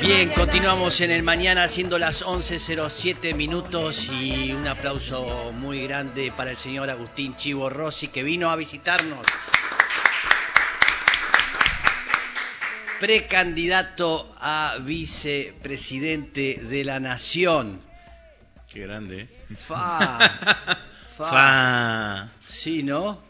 [0.00, 6.52] Bien, continuamos en el mañana siendo las 11.07 minutos y un aplauso muy grande para
[6.52, 9.26] el señor Agustín Chivo Rossi que vino a visitarnos.
[13.00, 17.80] Precandidato a vicepresidente de la Nación.
[18.68, 19.28] Qué grande, ¿eh?
[19.66, 20.18] Fa.
[21.16, 21.30] Fa.
[21.30, 22.28] Fa.
[22.46, 23.22] Sí, ¿no?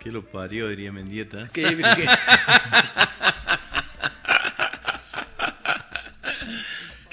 [0.00, 1.48] ¿Qué lo parió, diría Mendieta?
[1.52, 2.06] Que- que- ¿Qué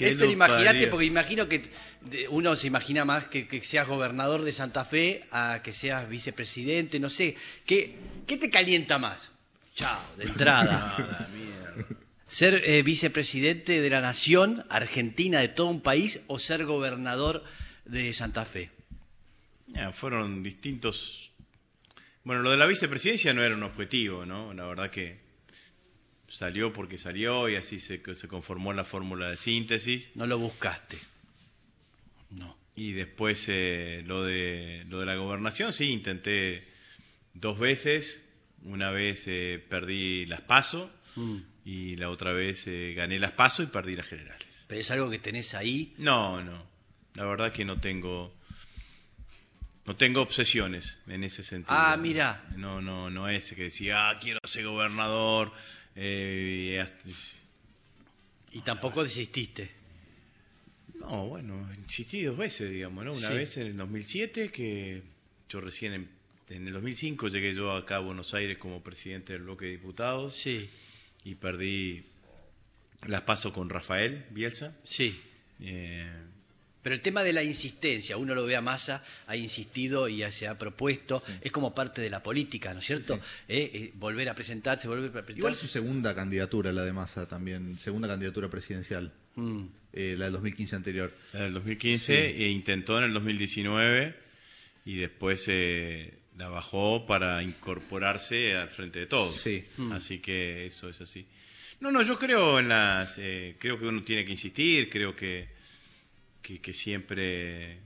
[0.06, 1.70] Esto lo imagínate, porque imagino que
[2.30, 7.00] uno se imagina más que, que seas gobernador de Santa Fe a que seas vicepresidente,
[7.00, 7.36] no sé.
[7.66, 7.96] ¿Qué,
[8.28, 9.32] qué te calienta más?
[9.76, 11.30] Chao, de entrada.
[11.34, 11.62] Mierda.
[12.28, 17.44] ¿Ser eh, vicepresidente de la nación argentina, de todo un país, o ser gobernador
[17.84, 18.72] de Santa Fe?
[19.68, 21.32] Ya, fueron distintos.
[22.24, 24.54] Bueno, lo de la vicepresidencia no era un objetivo, ¿no?
[24.54, 25.18] La verdad que
[26.32, 30.12] salió porque salió y así se, se conformó la fórmula de síntesis.
[30.16, 30.98] No lo buscaste.
[32.32, 32.58] No.
[32.76, 36.68] Y después eh, lo, de, lo de la gobernación, sí, intenté
[37.34, 38.26] dos veces.
[38.64, 41.38] Una vez eh, perdí las PASO Mm.
[41.66, 44.64] y la otra vez eh, gané las PASO y perdí las generales.
[44.68, 45.94] Pero es algo que tenés ahí.
[45.98, 46.66] No, no.
[47.16, 48.34] La verdad que no tengo.
[49.86, 51.76] No tengo obsesiones en ese sentido.
[51.78, 52.46] Ah, mira.
[52.56, 55.52] No, no, no es que decía, ah, quiero ser gobernador.
[55.96, 56.86] Eh,
[58.54, 59.72] y tampoco desististe.
[61.00, 63.14] No, bueno, insistí dos veces, digamos, ¿no?
[63.14, 63.34] Una Sí.
[63.34, 65.02] vez en el 2007, que
[65.50, 66.10] yo recién en,
[66.50, 70.36] en el 2005 llegué yo acá a Buenos Aires como presidente del bloque de diputados
[70.36, 70.70] Sí,
[71.24, 72.04] y perdí
[73.08, 74.78] las paso con Rafael Bielsa.
[74.84, 75.20] sí.
[75.62, 76.12] eh,
[76.82, 80.32] Pero el tema de la insistencia, uno lo ve a Massa, ha insistido y ya
[80.32, 83.16] se ha propuesto, es como parte de la política, ¿no es cierto?
[83.48, 85.40] Eh, eh, volver a presentarse, volver a presentarse.
[85.40, 90.34] Igual su segunda candidatura, la de Massa también, segunda candidatura presidencial, Mm, eh, la del
[90.34, 91.14] 2015 anterior.
[91.34, 94.16] En el 2015 e intentó en el 2019
[94.86, 99.36] y después eh, la bajó para incorporarse al frente de todos.
[99.36, 99.64] Sí.
[99.92, 101.26] Así que eso es así.
[101.80, 105.48] No, no, yo creo en las, eh, creo que uno tiene que insistir, creo que,
[106.42, 107.78] que, que siempre,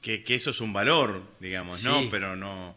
[0.00, 1.86] que, que eso es un valor, digamos, Sí.
[1.86, 2.08] ¿no?
[2.10, 2.76] Pero no,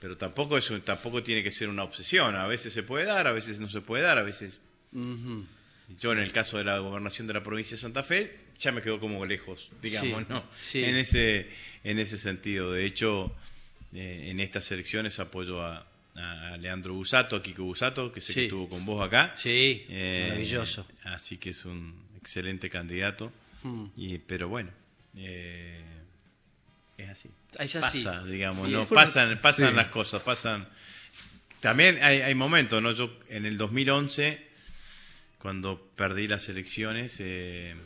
[0.00, 2.36] pero tampoco es, un- tampoco tiene que ser una obsesión.
[2.36, 4.58] A veces se puede dar, a veces no se puede dar, a veces
[6.00, 8.82] yo en el caso de la gobernación de la provincia de Santa Fe, ya me
[8.82, 10.44] quedó como lejos, digamos, Sí, ¿no?
[10.52, 10.84] sí.
[10.84, 11.48] En ese,
[11.84, 12.72] en ese sentido.
[12.72, 13.34] De hecho,
[13.94, 18.40] eh, en estas elecciones apoyo a, a Leandro Busato, a Kiko Busato, que sé que
[18.40, 18.44] Sí.
[18.44, 19.34] estuvo con vos acá.
[19.36, 20.86] Sí, Eh, maravilloso.
[21.04, 23.32] Así que es un excelente candidato.
[23.62, 23.84] Mm.
[23.96, 24.70] Y, pero bueno,
[25.16, 25.84] eh,
[26.98, 27.30] es así.
[27.58, 28.02] Es así.
[28.02, 28.84] Pasa, digamos, ¿no?
[28.86, 29.76] Pasan, pasan sí.
[29.76, 30.68] las cosas, pasan.
[31.60, 32.92] También hay, hay momentos, ¿no?
[32.92, 34.44] Yo en el 2011,
[35.38, 37.76] cuando perdí las elecciones, eh,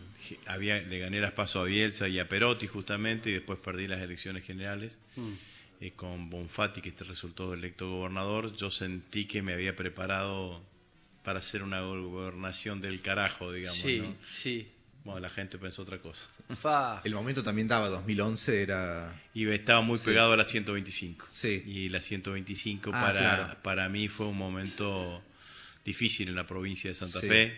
[0.46, 4.00] había, le gané las pasos a Bielsa y a Perotti justamente, y después perdí las
[4.00, 5.32] elecciones generales Mm.
[5.80, 8.54] eh, con Bonfatti, que este resultó electo gobernador.
[8.56, 10.62] Yo sentí que me había preparado
[11.22, 13.78] para hacer una gobernación del carajo, digamos.
[13.80, 14.14] Sí, ¿no?
[14.34, 14.68] sí.
[15.06, 16.26] Bueno, la gente pensó otra cosa.
[16.56, 17.00] Fa.
[17.04, 19.22] El momento también daba, 2011 era...
[19.34, 20.06] Y estaba muy Sí.
[20.06, 21.26] pegado a la 125.
[21.30, 21.62] Sí.
[21.64, 23.56] Y la 125 Ah, para, claro.
[23.62, 25.22] para mí fue un momento
[25.84, 27.28] difícil en la provincia de Santa Sí.
[27.28, 27.56] Fe,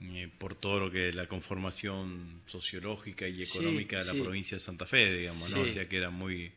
[0.00, 4.20] eh, por todo lo que la conformación sociológica y Sí, económica de la sí.
[4.22, 5.60] provincia de Santa Fe, digamos, ¿no?
[5.60, 6.52] O sea que era muy,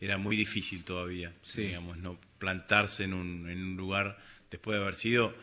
[0.00, 1.62] era muy difícil todavía, Sí.
[1.66, 2.18] digamos, ¿no?
[2.38, 4.18] Plantarse en un, en un lugar
[4.50, 5.34] después de haber sido,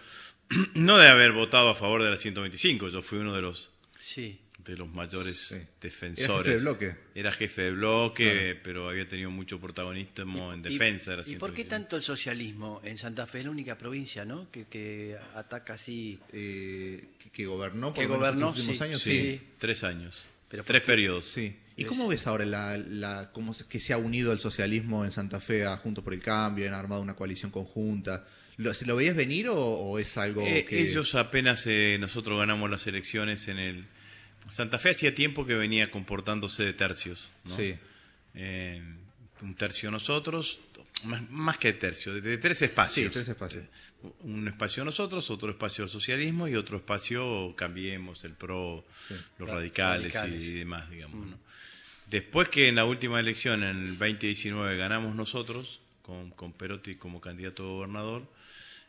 [0.74, 3.72] no de haber votado a favor de la 125, yo fui uno de los
[4.14, 4.40] Sí.
[4.66, 5.56] de los mayores Sí.
[5.82, 6.52] defensores.
[6.52, 6.96] Era jefe de bloque.
[7.16, 11.36] Era jefe de bloque, pero había tenido mucho protagonismo en Y- defensa de la ¿Y
[11.38, 11.70] por qué 125.
[11.70, 13.40] tanto el socialismo en Santa Fe?
[13.40, 14.50] Es la única provincia, ¿no?
[14.52, 16.20] Que, que ataca así.
[16.34, 20.28] eh, que, que gobernó por Que gobernó, los últimos sí, años, Sí, tres años.
[20.50, 21.26] Pero ¿por tres periodos.
[21.26, 21.56] Sí.
[21.78, 25.12] ¿Y cómo ves ahora la, la, cómo se- que se ha unido el socialismo en
[25.14, 28.28] Santa Fe a Juntos por el Cambio, han armado una coalición conjunta?
[28.58, 30.82] ¿Lo, ¿Lo veías venir o, o es algo Eh, que...?
[30.82, 33.86] Ellos apenas eh, nosotros ganamos las elecciones en el...
[34.50, 37.32] Santa Fe hacía tiempo que venía comportándose de tercios.
[37.46, 37.56] ¿no?
[37.56, 37.76] Sí,
[38.36, 38.82] Eh,
[39.42, 40.60] un tercio nosotros,
[41.04, 43.08] más, más que tercio, de, tres espacios.
[43.08, 43.64] sí, tres espacios.
[44.22, 49.16] Un espacio nosotros, otro espacio el socialismo y otro espacio Cambiemos, el PRO, Sí.
[49.40, 50.46] los Ra- radicales, radicales.
[50.46, 51.26] y demás, digamos.
[51.28, 51.40] ¿no?
[52.10, 57.22] Después que en la última elección, en el 2019, ganamos nosotros, con, con Perotti como
[57.22, 58.24] candidato a gobernador,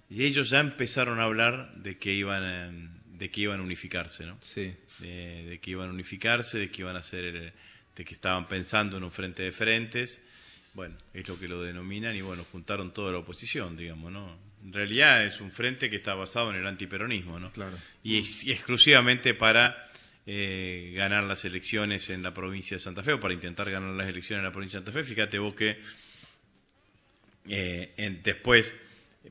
[0.09, 4.27] y ellos ya empezaron a hablar de que iban, a- de que iban a unificarse,
[4.27, 4.37] ¿no?
[4.43, 7.53] Sí, de, de que iban a unificarse, de que iban a hacer, el-
[7.95, 10.21] de que estaban pensando en un frente de frentes.
[10.75, 14.37] Bueno, es lo que lo denominan y bueno, juntaron toda la oposición, digamos, ¿no?
[14.65, 17.51] en realidad es un frente que está basado en el antiperonismo, ¿no?
[17.53, 17.77] Claro.
[18.03, 19.91] Y, ex- y exclusivamente para
[20.27, 24.07] eh, ganar las elecciones en la provincia de Santa Fe o para intentar ganar las
[24.07, 25.05] elecciones en la provincia de Santa Fe.
[25.05, 25.79] Fíjate vos que
[27.49, 28.75] eh, en- después,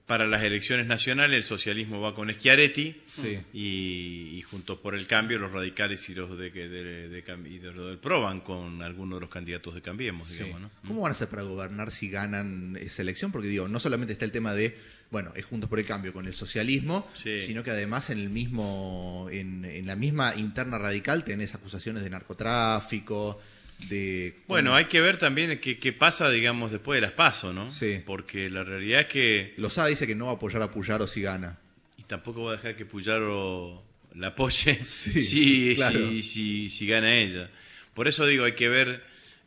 [0.06, 3.39] para las elecciones nacionales, el socialismo va con Schiaretti Sí.
[3.53, 7.71] y, y Juntos por el Cambio, los radicales y los, de, de- de y de
[7.71, 10.36] los del PRO van con algunos de los candidatos de Cambiemos, Sí.
[10.44, 10.71] digamos, ¿no?
[10.88, 13.31] ¿Cómo van a hacer para gobernar si ganan esa elección?
[13.31, 14.77] Porque digo, no solamente está el tema de,
[15.09, 17.42] bueno, es Juntos por el Cambio con el socialismo, Sí.
[17.42, 22.12] sino que además en el mismo, en, en la misma interna radical tenés acusaciones de
[22.12, 23.42] narcotráfico,
[23.88, 27.70] de Bueno, hay que ver también qué, pasa, digamos, después de las pasos, ¿no?
[27.70, 28.02] Sí.
[28.06, 29.54] Porque la realidad es que...
[29.58, 31.60] Lozada dice que no va a apoyar a Puyaro si gana.
[31.98, 33.84] Y tampoco va a dejar que Puyaro
[34.16, 36.00] la apoye Sí, si, claro.
[36.10, 37.50] si, si, si gana ella.
[37.94, 39.04] Por eso digo, hay que ver,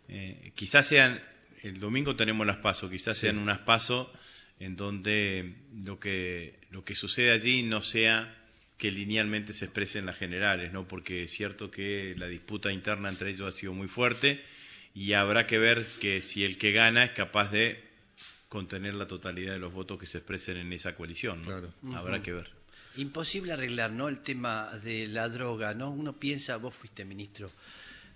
[0.08, 1.22] eh, quizás sean,
[1.62, 3.22] el domingo tenemos las pasos, quizás Sí.
[3.22, 4.08] sean unas pasos
[4.60, 8.38] en donde lo que, lo que sucede allí no sea
[8.82, 10.88] que linealmente se expresen las generales, ¿no?
[10.88, 14.42] Porque es cierto que la disputa interna entre ellos ha sido muy fuerte
[14.92, 17.80] y habrá que ver que si el que gana es capaz de
[18.48, 21.46] contener la totalidad de los votos que se expresen en esa coalición, ¿no?
[21.46, 21.72] Claro.
[21.94, 22.50] Habrá que ver.
[22.96, 24.08] Imposible arreglar, ¿no?
[24.08, 25.92] El tema de la droga, ¿no?
[25.92, 27.52] Uno piensa, vos fuiste ministro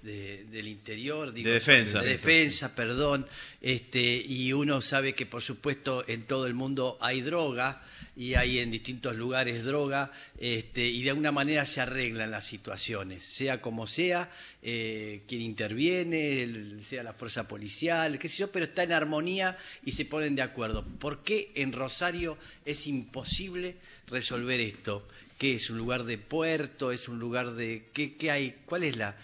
[0.02, 2.00] de- del Interior, digo, De Defensa.
[2.00, 3.26] de defensa, perdón,
[3.60, 7.82] este, y uno sabe que por supuesto en todo el mundo hay droga
[8.18, 13.22] y hay en distintos lugares droga, este, y de alguna manera se arreglan las situaciones,
[13.24, 14.30] sea como sea,
[14.62, 19.58] eh, quien interviene, el- sea la fuerza policial, qué sé yo, pero está en armonía
[19.84, 20.82] y se ponen de acuerdo.
[20.98, 23.76] ¿Por qué en Rosario es imposible
[24.06, 25.06] resolver esto?
[25.36, 26.92] ¿Qué es un lugar de puerto?
[26.92, 28.54] ¿Es un lugar de qué, qué hay?
[28.64, 29.14] ¿Cuál es la,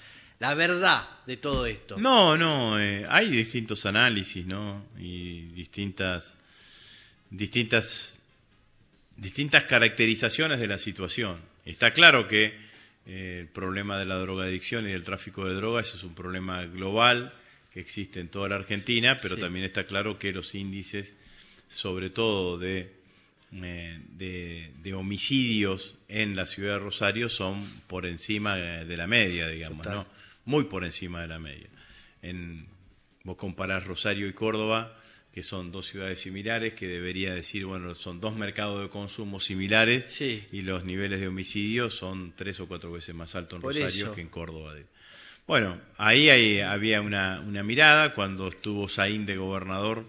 [0.42, 1.96] la verdad de todo esto?
[1.98, 4.84] No, no, eh, hay distintos análisis, ¿no?
[4.98, 6.36] Y distintas,
[7.30, 8.18] distintas,
[9.16, 11.38] distintas caracterizaciones de la situación.
[11.64, 12.58] Está claro que
[13.06, 17.32] eh, el problema de la drogadicción y del tráfico de drogas es un problema global
[17.72, 19.40] que existe en toda la Argentina, pero Sí.
[19.42, 21.14] también está claro que los índices,
[21.68, 22.92] sobre todo de,
[23.62, 29.46] eh, de, de homicidios en la ciudad de Rosario, son por encima de la media,
[29.46, 29.94] digamos, Total.
[29.98, 30.22] ¿no?
[30.44, 31.68] Muy por encima de la media.
[32.22, 32.66] En,
[33.24, 34.98] vos comparás Rosario y Córdoba,
[35.32, 40.04] que son dos ciudades similares, que debería decir, bueno, son dos mercados de consumo similares
[40.10, 40.44] Sí.
[40.52, 44.04] y los niveles de homicidio son tres o cuatro veces más altos en Por Rosario
[44.06, 44.14] eso.
[44.14, 44.74] que en Córdoba.
[45.46, 50.08] Bueno, ahí había una, una mirada cuando estuvo Saín de gobernador,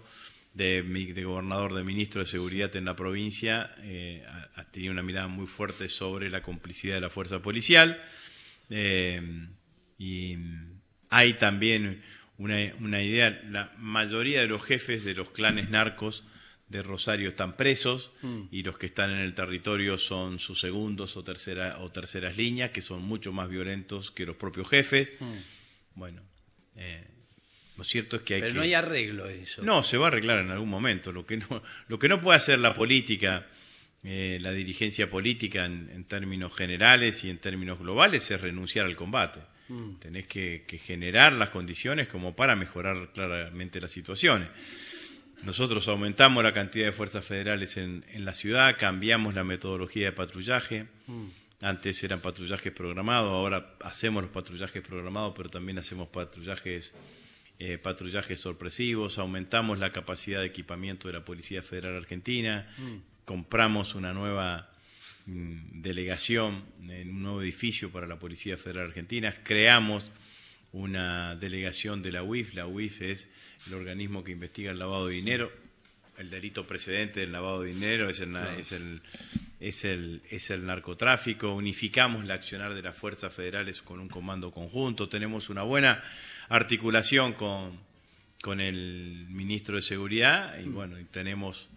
[0.52, 4.24] de, de gobernador de ministro de Seguridad en la provincia, eh,
[4.70, 8.00] tenido una mirada muy fuerte sobre la complicidad de la fuerza policial.
[8.70, 9.20] Eh,
[9.98, 10.36] y
[11.10, 12.02] hay también
[12.38, 16.24] una, una idea, la mayoría de los jefes de los clanes narcos
[16.68, 18.10] de Rosario están presos
[18.50, 22.70] y los que están en el territorio son sus segundos o, tercera, o terceras líneas,
[22.70, 25.12] que son mucho más violentos que los propios jefes.
[25.94, 26.22] Bueno,
[26.76, 27.06] eh,
[27.76, 28.58] lo cierto es que hay Pero que...
[28.58, 29.62] no hay arreglo en eso.
[29.62, 31.12] No, se va a arreglar en algún momento.
[31.12, 33.46] Lo que no, lo que no puede hacer la política,
[34.02, 38.96] eh, la dirigencia política en, en términos generales y en términos globales es renunciar al
[38.96, 39.40] combate.
[39.98, 44.48] Tenés que, que generar las condiciones como para mejorar claramente las situaciones.
[45.42, 50.12] Nosotros aumentamos la cantidad de fuerzas federales en, en la ciudad, cambiamos la metodología de
[50.12, 50.86] patrullaje.
[51.60, 56.94] Antes eran patrullajes programados, ahora hacemos los patrullajes programados, pero también hacemos patrullajes
[57.60, 62.68] eh, patrullajes sorpresivos, aumentamos la capacidad de equipamiento de la Policía Federal Argentina,
[63.24, 64.73] compramos una nueva mm,
[65.26, 70.10] delegación en un nuevo edificio para la Policía Federal Argentina, creamos
[70.72, 73.32] una delegación de la UIF, la UIF es
[73.66, 75.52] el organismo que investiga el lavado de dinero,
[76.18, 79.00] el delito precedente del lavado de dinero es el, es el,
[79.60, 84.50] es el, es el narcotráfico, unificamos la accionar de las fuerzas federales con un comando
[84.50, 86.02] conjunto, tenemos una buena
[86.48, 87.78] articulación con,
[88.42, 91.68] con el ministro de Seguridad y bueno, y tenemos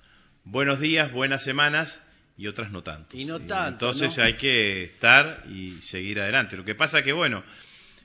[0.44, 2.02] buenos días, buenas semanas
[2.38, 3.18] y otras no tanto.
[3.18, 4.24] Y no tanto, Entonces ¿no?
[4.24, 6.56] hay que estar y seguir adelante.
[6.58, 7.44] Lo que pasa que bueno,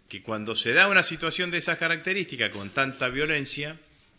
[0.09, 3.79] que cuando se da una situación de esas características con tanta violencia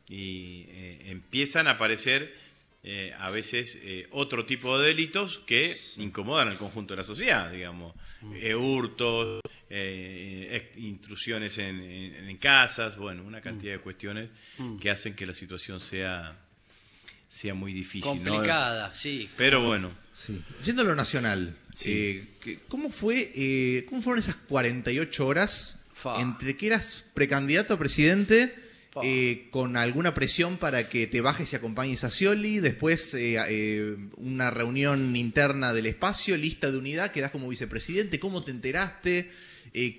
[0.09, 2.35] y eh, empiezan a aparecer
[2.83, 7.49] eh, a veces eh, otro tipo de delitos que incomodan al conjunto de la sociedad,
[7.51, 7.93] digamos,
[8.55, 9.39] hurtos,
[9.69, 14.29] eh, ex- intrusiones en, en- en casas, bueno, una cantidad de cuestiones
[14.81, 16.37] que hacen que la situación sea,
[17.29, 18.23] sea muy difícil.
[18.23, 18.31] ¿no?
[18.31, 19.29] Complicada, sí.
[19.37, 20.43] Pero bueno, Sí.
[20.63, 22.23] Yendo a lo nacional, Sí.
[22.45, 26.21] eh, ¿cómo fue, eh, cómo fueron esas 48 horas Fa.
[26.21, 28.53] entre que eras precandidato a presidente
[29.03, 33.15] eh, con alguna presión para que te bajes y acompañes a Scioli, después
[34.17, 39.31] una reunión interna del espacio, lista de unidad, quedás como vicepresidente, ¿cómo te enteraste?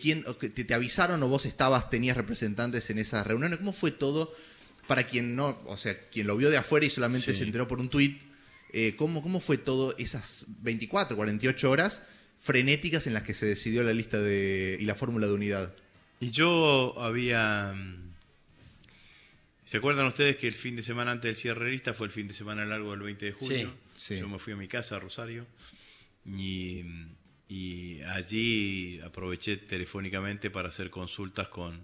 [0.01, 3.59] ¿quién, te, te, avisaron o vos estabas, tenías representantes en esas reuniones?
[3.59, 4.33] ¿Cómo fue todo?
[4.87, 7.81] Para quien no, o sea, quien lo vio de afuera y solamente se enteró por
[7.81, 8.21] un tuit,
[8.97, 12.03] ¿cómo, ¿cómo fue todo esas 24, 48 horas
[12.39, 15.75] frenéticas en las que se decidió la lista de, y la fórmula de unidad?
[16.21, 18.05] Y yo había mm,
[19.65, 22.29] ¿Se acuerdan ustedes que el fin de semana antes del cierre lista fue el fin
[22.29, 23.75] de semana largo del 20 de junio?
[23.95, 25.47] Sí, Yo me fui a mi casa, a Rosario,
[26.27, 26.85] y,
[28.09, 31.81] allí aproveché telefónicamente para hacer consultas con,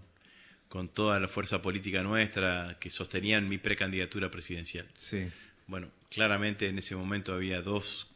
[0.69, 4.87] con toda la fuerza política nuestra que sostenían mi precandidatura presidencial.
[4.97, 5.29] Sí.
[5.71, 8.09] Bueno, claramente en ese momento había dos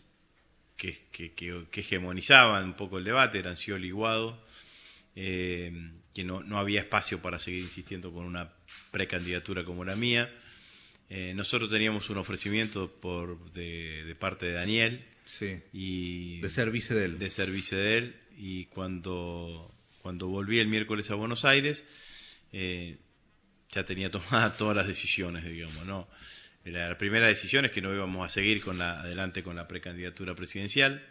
[0.76, 4.44] que, que, que, hegemonizaban un poco el debate, eran Scioli y Guado.
[5.14, 8.52] Eh, que no, no, había espacio para seguir insistiendo con una
[8.90, 10.32] precandidatura como la mía.
[11.08, 15.04] Eh, nosotros teníamos un ofrecimiento por, de, parte de Daniel.
[15.24, 15.60] Sí.
[15.72, 17.18] Y, de ser vice de él.
[17.20, 18.16] De ser vice de él.
[18.36, 21.84] Y cuando, cuando volví el miércoles a Buenos Aires,
[22.52, 22.98] eh,
[23.70, 26.08] ya tenía tomadas todas las decisiones, digamos, ¿no?
[26.64, 30.34] La primera decisión es que no íbamos a seguir con la, adelante con la precandidatura
[30.34, 31.02] presidencial.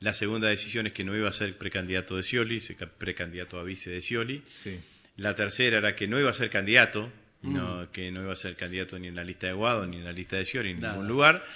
[0.00, 2.60] La segunda decisión es que no iba a ser precandidato de Scioli,
[2.98, 4.42] precandidato a vice de Scioli.
[5.16, 7.84] La tercera era que no iba a ser candidato, mm.
[7.92, 10.12] que no iba a ser candidato ni en la lista de Guado, ni en la
[10.12, 11.46] lista de Scioli, en ningún lugar.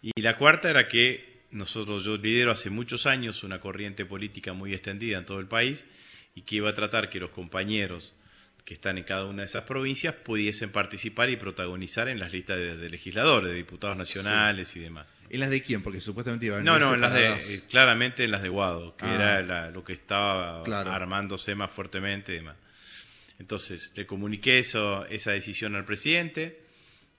[0.00, 4.72] Y la cuarta era que nosotros, yo lidero hace muchos años una corriente política muy
[4.72, 5.86] extendida en todo el país
[6.34, 8.14] y que iba a tratar que los compañeros
[8.68, 12.58] que están en cada una de esas provincias pudiesen participar y protagonizar en las listas
[12.58, 15.06] de, legisladores, de diputados nacionales y demás.
[15.30, 15.82] ¿En las de quién?
[15.82, 18.94] Porque supuestamente iban a No, no, en las de, eh, claramente en las de Guado,
[18.94, 19.38] que ah.
[19.40, 22.56] era lo que estaba armándose más fuertemente y demás.
[23.38, 26.60] Entonces, le comuniqué eso, esa decisión al presidente,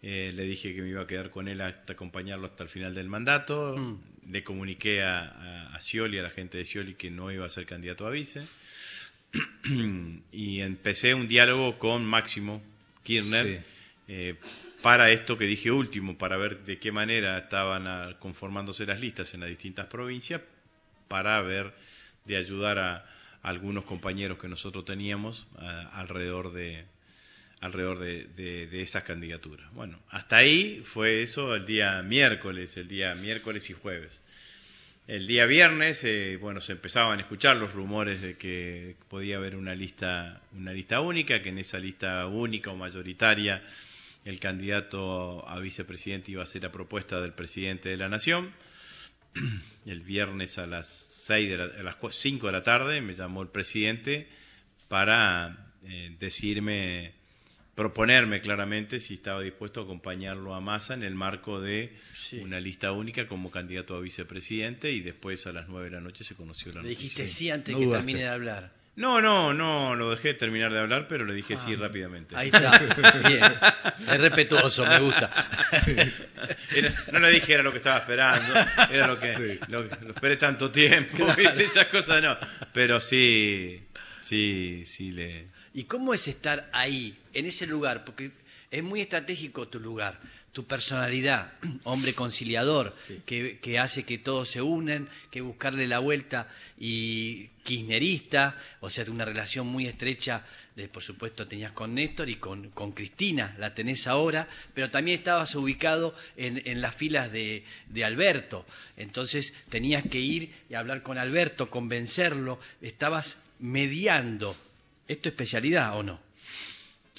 [0.04, 2.94] eh, le dije que me iba a quedar con él hasta acompañarlo hasta el final
[2.94, 4.32] del mandato, hmm.
[4.32, 7.66] le comuniqué a, a, Scioli, a la gente de Scioli, que no iba a ser
[7.66, 8.44] candidato a vice,
[10.32, 12.62] y empecé un diálogo con Máximo
[13.04, 13.64] Kirchner,
[14.08, 14.36] eh,
[14.82, 19.34] para esto que dije último, para ver de qué manera estaban ah, conformándose las listas
[19.34, 20.42] en las distintas provincias,
[21.08, 21.74] para ver
[22.26, 23.06] de ayudar a,
[23.42, 26.86] algunos compañeros que nosotros teníamos ah, alrededor de
[27.62, 29.70] alrededor de, de, esas candidaturas.
[29.74, 34.22] Bueno, hasta ahí fue eso el día miércoles, el día miércoles y jueves.
[35.10, 39.56] El día viernes, eh, bueno, se empezaban a escuchar los rumores de que podía haber
[39.56, 43.64] una lista, una lista única, que en esa lista única o mayoritaria
[44.24, 48.54] el candidato a vicepresidente iba a ser a propuesta del presidente de la Nación.
[49.88, 53.48] El viernes a las, 6 de a las 5 de la tarde me llamó el
[53.48, 54.28] presidente
[54.90, 57.14] para eh, decirme,
[57.80, 61.96] proponerme claramente si estaba dispuesto a acompañarlo a Massa en el marco de
[62.42, 66.26] una lista única como candidato a vicepresidente y después a las 9 de la noche
[66.26, 66.90] se conoció la noticia.
[66.90, 68.74] Le dijiste sí antes de que termine de hablar.
[68.98, 72.36] No, no, no, lo dejé terminar de hablar, pero le dije sí ah, rápidamente.
[72.36, 72.78] Ahí está,
[73.30, 73.44] bien.
[74.12, 75.32] Es respetuoso, me gusta.
[77.14, 78.60] no le dije era lo que estaba esperando,
[78.92, 82.38] era lo que, lo, esperé tanto tiempo, esas cosas no.
[82.74, 83.88] Pero sí,
[84.20, 85.48] sí, sí le...
[85.74, 88.06] ¿Y cómo es estar ahí, en ese lugar?
[88.06, 88.32] Porque
[88.72, 90.20] es muy estratégico tu lugar
[90.52, 92.94] tu personalidad, hombre conciliador,
[93.26, 99.26] que, hace que todos se unen, que buscarle la vuelta y kirchnerista, o sea, una
[99.26, 100.46] relación muy estrecha,
[100.76, 105.20] de, por supuesto tenías con Néstor y con, con Cristina, la tenés ahora, pero también
[105.20, 108.66] estabas ubicado en, las filas de, de, Alberto,
[108.98, 114.56] entonces tenías que ir y hablar con Alberto, convencerlo, estabas mediando.
[115.08, 116.29] ¿Es tu especialidad o no?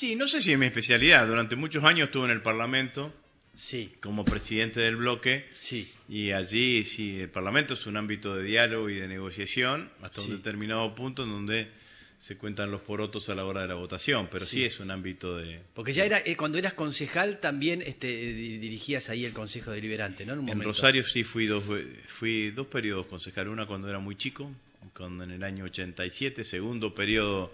[0.00, 1.28] Sí, no sé si es mi especialidad.
[1.28, 3.12] Durante muchos años estuve en el Parlamento
[3.54, 3.92] sí.
[4.00, 5.46] como presidente del bloque.
[5.54, 5.92] Sí.
[6.08, 10.30] Y allí, sí, el Parlamento es un ámbito de diálogo y de negociación hasta un
[10.30, 11.68] determinado punto en donde
[12.18, 15.36] se cuentan los porotos a la hora de la votación, pero sí, es un ámbito
[15.36, 15.60] de...
[15.74, 20.32] Porque ya era, eh, cuando eras concejal también este, dirigías ahí el Consejo Deliberante, ¿no?
[20.32, 21.64] En, Rosario sí fui dos,
[22.06, 24.50] fui dos periodos concejal, una cuando era muy chico,
[24.96, 27.52] cuando en el año 87, segundo periodo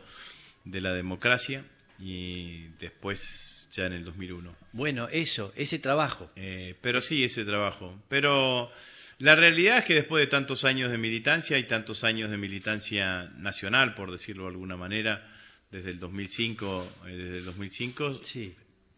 [0.64, 1.64] de la democracia,
[1.98, 4.54] y después ya en el 2001.
[4.72, 6.30] Bueno, eso, ese trabajo.
[6.36, 7.94] Eh, pero sí, ese trabajo.
[8.08, 8.70] Pero
[9.18, 13.30] la realidad es que después de tantos años de militancia y tantos años de militancia
[13.38, 15.26] nacional, por decirlo de alguna manera,
[15.70, 18.54] desde el 2005, eh, desde el 2005 sí.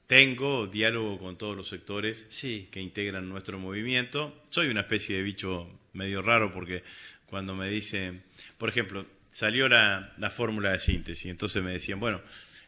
[0.07, 2.69] tengo diálogo con todos los sectores sí.
[2.71, 4.43] que integran nuestro movimiento.
[4.51, 6.83] Soy una especie de bicho medio raro porque
[7.27, 8.23] cuando me dicen,
[8.59, 12.21] por ejemplo, salió la, la fórmula de síntesis, entonces me decían, bueno,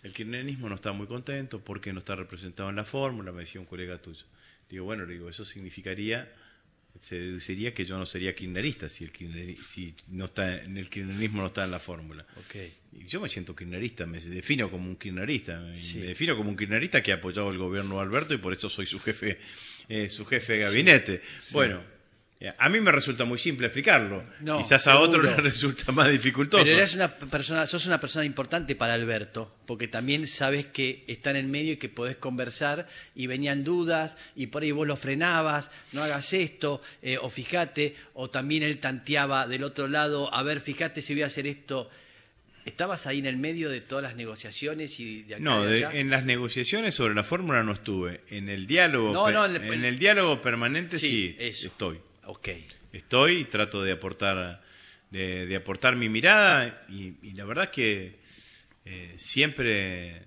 [0.02, 3.60] el kirchnerismo no está muy contento porque no está representado en la fórmula, me decía
[3.60, 4.24] un colega tuyo.
[4.68, 6.32] Digo, bueno, le digo, eso significaría,
[7.00, 10.88] se deduciría que yo no sería kirchnerista si el, kirchner- si no está, en el
[10.88, 12.26] kirchnerismo no está en la fórmula.
[12.36, 12.56] Ok.
[12.92, 15.98] Y yo me siento kirchnerista, me defino como un kirchnerista, me- Sí.
[15.98, 18.68] me defino como un kirchnerista que ha apoyado el gobierno de Alberto y por eso
[18.68, 19.38] soy su jefe,
[19.88, 21.22] eh, su jefe de gabinete.
[21.52, 21.82] Bueno,
[22.56, 24.24] a mí me resulta muy simple explicarlo.
[24.40, 25.22] No, Quizás a seguro.
[25.22, 26.64] les resulta más dificultoso.
[26.64, 31.30] Pero eres una persona, sos una persona importante para Alberto, porque también sabes que está
[31.30, 34.96] en el medio y que podés conversar y venían dudas y por ahí vos lo
[34.96, 40.42] frenabas, no hagas esto, eh, o fíjate, o también él tanteaba del otro lado, a
[40.42, 41.90] ver, fíjate si voy a hacer esto.
[42.64, 45.98] ¿Estabas ahí en el medio de todas las negociaciones y de acá No, de- allá?
[45.98, 48.20] en las negociaciones sobre la fórmula no estuve.
[48.28, 51.98] En el diálogo, No, en el- en el diálogo permanente sí, estoy.
[52.30, 52.48] Ok.
[52.92, 54.62] Estoy y trato de aportar,
[55.10, 58.20] de, de aportar mi mirada y, y la verdad es que
[58.84, 60.22] eh, siempre,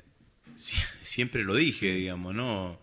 [0.58, 2.82] si- siempre lo dije, digamos, no,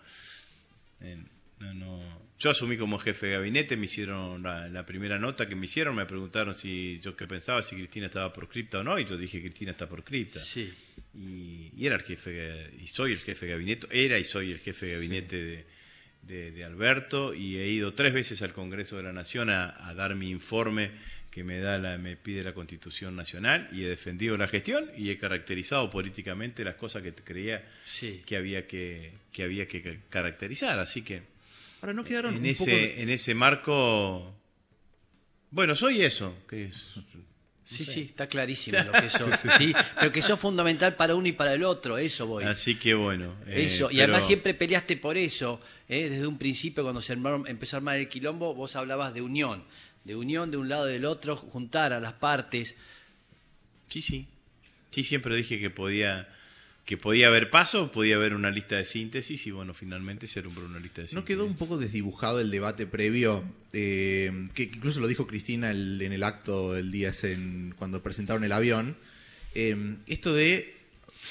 [1.03, 1.17] Eh,
[1.59, 2.21] no, no.
[2.39, 5.95] Yo asumí como jefe de gabinete, me hicieron la, la primera nota que me hicieron,
[5.95, 9.41] me preguntaron si yo qué pensaba, si Cristina estaba proscripta o no, y yo dije
[9.43, 10.43] Cristina está proscripta.
[10.43, 10.73] Sí.
[11.15, 14.59] Y, y era el jefe, y soy el jefe de gabinete, era y soy el
[14.61, 15.67] jefe de gabinete de,
[16.23, 19.95] de- de Alberto, y he ido tres veces al Congreso de la Nación a, a
[19.95, 20.91] dar mi informe
[21.31, 25.11] que me da la, me pide la Constitución Nacional, y he defendido la gestión y
[25.11, 28.21] he caracterizado políticamente las cosas que creía Sí.
[28.27, 30.79] que había que, que había que ca- caracterizar.
[30.81, 31.23] Así que
[31.83, 34.35] Ahora no quedaron en un ese, poco de- en ese marco,
[35.51, 36.97] bueno, soy eso, que es
[37.73, 39.39] Sí, sí, está clarísimo lo que sos.
[39.59, 42.43] sí, pero que sos fundamental para uno y para el otro, eso voy.
[42.45, 43.35] Así que bueno.
[43.47, 45.61] eh, Eso, y pero- además siempre peleaste por eso.
[45.89, 46.09] ¿eh?
[46.11, 49.63] Desde un principio, cuando se armaron- empezó a armar el quilombo, vos hablabas de unión.
[50.05, 52.75] De unión de un lado y del otro, juntar a las partes.
[53.89, 54.27] Sí, sí.
[54.91, 56.29] Sí, siempre dije que podía
[56.91, 60.67] que podía haber paso, podía haber una lista de síntesis y bueno, finalmente se nombró
[60.67, 61.15] una lista de síntesis.
[61.15, 63.45] ¿No quedó un poco desdibujado el debate previo?
[63.73, 68.43] eh, que incluso lo dijo Cristina el- en el acto el día en- cuando presentaron
[68.43, 68.97] el avión.
[69.55, 70.75] eh, esto de.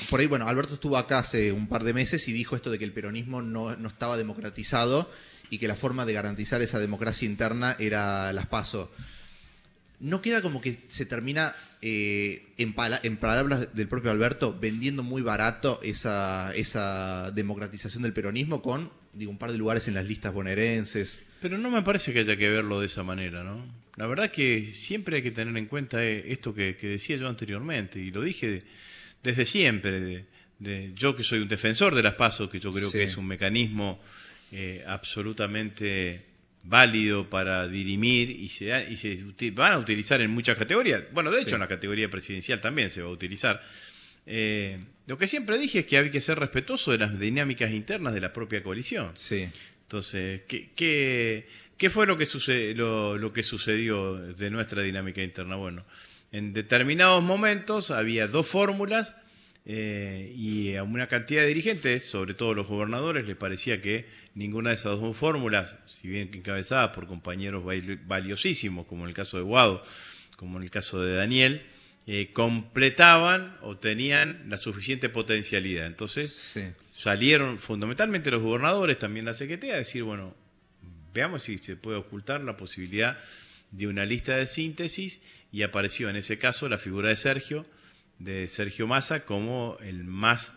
[0.10, 2.80] Por ahí, bueno, Alberto estuvo acá hace un par de meses y dijo esto de
[2.80, 5.12] que el peronismo no, no estaba democratizado
[5.50, 8.88] y que la forma de garantizar esa democracia interna era las pasos.
[10.00, 15.04] ¿No queda como que se termina, eh, en, pala- en palabras del propio Alberto, vendiendo
[15.04, 20.06] muy barato esa, esa democratización del peronismo con, digo, un par de lugares en las
[20.06, 21.22] listas bonaerenses?
[21.42, 23.66] Pero no me parece que haya que verlo de esa manera, ¿no?
[23.98, 27.28] La verdad que siempre hay que tener en cuenta eh, esto que, que decía yo
[27.28, 28.64] anteriormente, y lo dije
[29.22, 30.26] desde siempre, de,
[30.60, 33.00] de- yo que soy un defensor de las pasos, que yo creo Sí.
[33.00, 34.02] que es un mecanismo
[34.54, 36.26] eh, absolutamente
[36.64, 38.68] válido para dirimir y se,
[39.40, 41.04] y van a utilizar en muchas categorías.
[41.12, 41.56] Bueno, de hecho Sí.
[41.56, 43.64] en la categoría presidencial también se va a utilizar.
[44.26, 48.14] Eh, lo que siempre dije es que había que ser respetuoso de las dinámicas internas
[48.14, 49.12] de la propia coalición.
[49.16, 49.50] Sí.
[49.84, 55.24] Entonces, ¿qué, qué, qué fue lo que, suce- lo, lo que sucedió de nuestra dinámica
[55.24, 55.56] interna?
[55.56, 55.84] Bueno,
[56.32, 59.16] en determinados momentos había dos fórmulas
[59.66, 64.06] eh, y a una cantidad de dirigentes, sobre todo los gobernadores, les parecía que
[64.40, 69.16] ninguna de esas dos fórmulas, si bien encabezadas por compañeros val- valiosísimos, como en el
[69.16, 69.84] caso de Guado,
[70.38, 71.62] como en el caso de Daniel,
[72.08, 75.86] eh, completaban o tenían la suficiente potencialidad.
[75.86, 76.62] Entonces, Sí.
[76.92, 80.34] salieron fundamentalmente los gobernadores, también la Secretaría, a decir, bueno,
[81.14, 83.18] veamos si se puede ocultar la posibilidad
[83.72, 85.22] de una lista de síntesis
[85.52, 87.66] y apareció en ese caso la figura de Sergio,
[88.18, 90.54] de Sergio Massa, como el más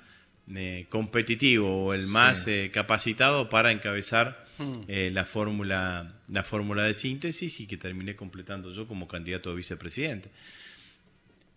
[0.55, 2.07] eh, competitivo o el Sí.
[2.09, 4.81] más eh, capacitado para encabezar Mm.
[4.89, 9.55] eh, la fórmula la fórmula de síntesis y que terminé completando yo como candidato a
[9.55, 10.31] vicepresidente.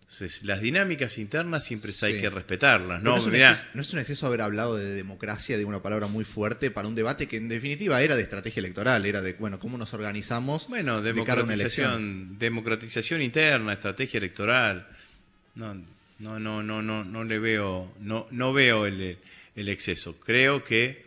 [0.02, 3.02] Entonces, las dinámicas internas siempre hay que respetarlas.
[3.02, 5.64] No, No, es un mirá, exceso, no es un exceso haber hablado de democracia, de
[5.64, 9.20] una palabra muy fuerte, para un debate que en definitiva era de estrategia electoral, era
[9.20, 11.88] de, bueno, cómo nos organizamos Bueno, de cara a una elección.
[11.88, 14.86] democratización, democratización interna, estrategia electoral.
[15.56, 15.74] No,
[16.18, 19.18] no, no, no, no, no le veo, no, no veo el,
[19.54, 20.18] el exceso.
[20.20, 21.06] Creo que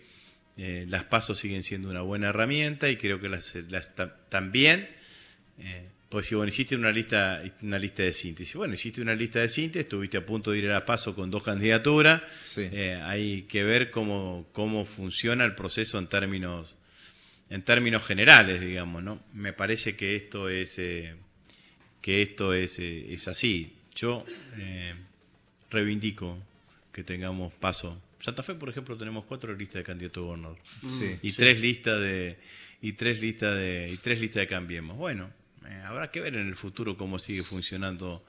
[0.58, 4.90] eh, las pasos siguen siendo una buena herramienta y creo que las, las ta- también,
[5.60, 8.56] eh, pues si bueno, hiciste una lista, una lista de síntesis.
[8.56, 11.44] Bueno, hiciste una lista de síntesis, estuviste a punto de ir a paso con dos
[11.44, 12.22] candidaturas.
[12.44, 12.68] Sí.
[12.72, 16.76] Eh, hay que ver cómo, cómo funciona el proceso en términos
[17.52, 19.24] en términos generales, digamos, ¿no?
[19.34, 21.16] Me parece que esto es eh,
[22.00, 23.74] que esto es, eh, es así.
[24.00, 24.26] Yo
[24.58, 24.94] eh,
[25.70, 26.38] reivindico
[26.94, 28.02] que tengamos paso.
[28.20, 30.58] Santa Fe, por ejemplo, tenemos cuatro listas de candidatos a gobernador
[30.90, 31.18] Sí.
[31.22, 32.38] y tres listas de
[32.82, 34.98] y tres listas de y tres listas de cambiemos.
[34.98, 35.30] Bueno,
[35.68, 38.24] eh, habrá que ver en el futuro cómo sigue funcionando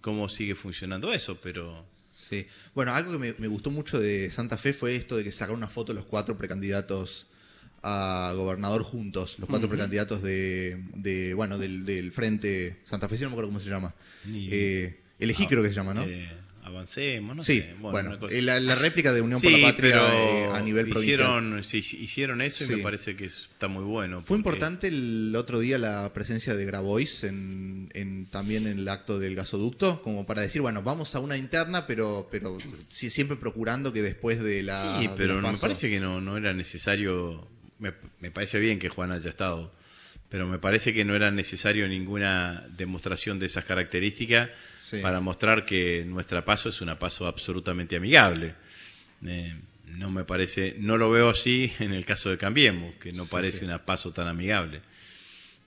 [0.00, 2.46] cómo sigue funcionando eso, pero Sí.
[2.74, 5.56] Bueno, algo que me, me gustó mucho de Santa Fe fue esto de que sacaron
[5.58, 7.26] una foto los cuatro precandidatos
[7.82, 13.22] a gobernador juntos, los cuatro precandidatos de, de, bueno, del, del Frente Santa Fe, no
[13.30, 13.92] me acuerdo cómo se llama.
[14.28, 16.02] Eh, elegí creo que se llama, ¿no?
[16.04, 16.28] Eh,
[16.64, 17.74] avancemos, no sí, sé.
[17.80, 21.20] bueno, eh, la, la réplica de Unión por Sí, la Patria eh, a nivel provincial.
[21.20, 22.76] hicieron, sí, hicieron eso y Sí.
[22.76, 24.18] me parece que está muy bueno.
[24.22, 28.88] Fue porque- importante el otro día la presencia de Grabois en, en- también en el
[28.88, 32.56] acto del gasoducto, como para decir, bueno, vamos a una interna, pero, pero
[32.88, 35.00] sí- siempre procurando que después de la...
[35.00, 37.48] Sí, pero me parece que no, no era necesario.
[37.80, 39.74] Me, me parece bien que Juan haya estado,
[40.28, 44.50] pero me parece que no era necesario ninguna demostración de esas características
[44.82, 45.00] Sí.
[45.00, 48.54] para mostrar que nuestra paso es una paso absolutamente amigable.
[49.24, 49.54] Eh,
[49.86, 53.28] no me parece, no lo veo así en el caso de Cambiemos, que no Sí,
[53.30, 53.64] parece sí.
[53.64, 54.80] una paso tan amigable.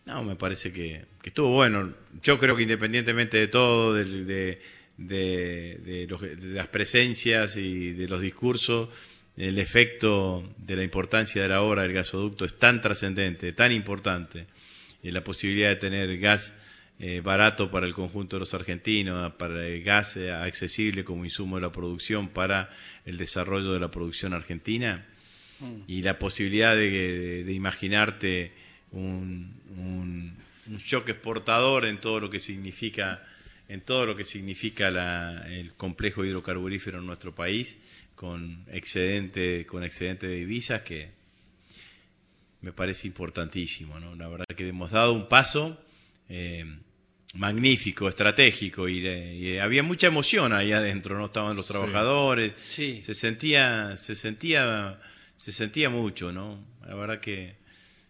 [0.05, 1.93] No, me parece que, que estuvo bueno.
[2.21, 4.61] Yo creo que independientemente de todo, de, de-
[4.97, 8.89] de los- de las presencias y de los discursos,
[9.37, 14.45] el efecto de la importancia de la obra del gasoducto es tan trascendente, tan importante,
[15.03, 16.53] y la posibilidad de tener gas
[16.99, 21.57] eh, barato para el conjunto de los argentinos, para el gas eh, accesible como insumo
[21.57, 22.69] de la producción para
[23.05, 25.05] el desarrollo de la producción argentina,
[25.87, 28.51] y la posibilidad de, de- de imaginarte
[28.91, 30.35] un, un-
[30.67, 33.23] un shock exportador en todo lo que significa
[33.69, 37.77] en todo lo que significa la- el complejo hidrocarburífero en nuestro país
[38.15, 41.09] con excedente con excedente de divisas que
[42.61, 44.15] me parece importantísimo ¿no?
[44.15, 45.81] la verdad que hemos dado un paso
[46.29, 46.65] eh,
[47.35, 51.73] magnífico estratégico y, y había mucha emoción ahí adentro no estaban los Sí.
[51.73, 53.01] trabajadores Sí.
[53.01, 54.99] se sentía se sentía
[55.35, 57.55] se sentía mucho no la verdad que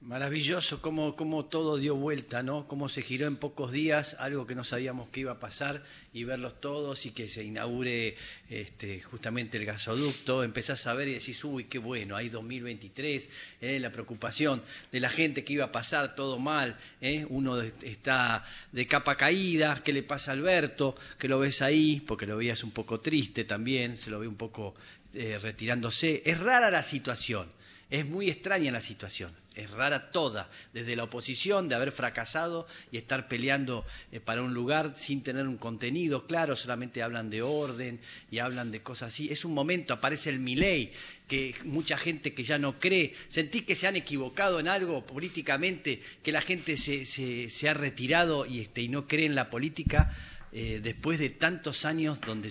[0.05, 2.67] Maravilloso cómo, cómo todo dio vuelta, ¿no?
[2.67, 6.25] Cómo se giró en pocos días, algo que no sabíamos que iba a pasar, y
[6.25, 8.15] verlos todos y que se inaugure
[8.47, 10.43] este, justamente el gasoducto.
[10.43, 13.29] Empezás a ver y decís, uy, qué bueno, hay 2023,
[13.61, 13.79] ¿eh?
[13.79, 17.25] la preocupación de la gente que iba a pasar todo mal, ¿eh?
[17.29, 20.93] uno está de capa caída, ¿qué le pasa a Alberto?
[21.17, 24.37] Que lo ves ahí, porque lo veías un poco triste también, se lo ve un
[24.37, 24.75] poco
[25.15, 26.21] eh, retirándose.
[26.23, 27.55] Es rara la situación.
[27.91, 32.97] Es muy extraña la situación, es rara toda, desde la oposición de haber fracasado y
[32.97, 37.99] estar peleando eh, para un lugar sin tener un contenido claro, solamente hablan de orden
[38.31, 39.29] y hablan de cosas así.
[39.31, 40.91] Es un momento, aparece el Milei,
[41.27, 46.01] que mucha gente que ya no cree, sentí que se han equivocado en algo políticamente,
[46.23, 49.51] que la gente se, se- se ha retirado y, este, y no cree en la
[49.51, 50.11] política
[50.57, 52.49] eh, después de tantos años donde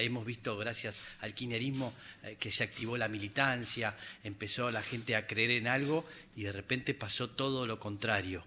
[0.00, 5.26] hemos visto, gracias al kirchnerismo, eh, que se activó la militancia, empezó la gente a
[5.26, 6.04] creer en algo
[6.36, 8.44] y de repente pasó todo lo contrario.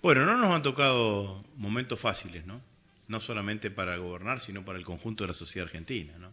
[0.00, 2.62] Bueno, no nos han tocado momentos fáciles, ¿no?
[3.08, 6.32] No solamente para gobernar, sino para el conjunto de la sociedad argentina, ¿no?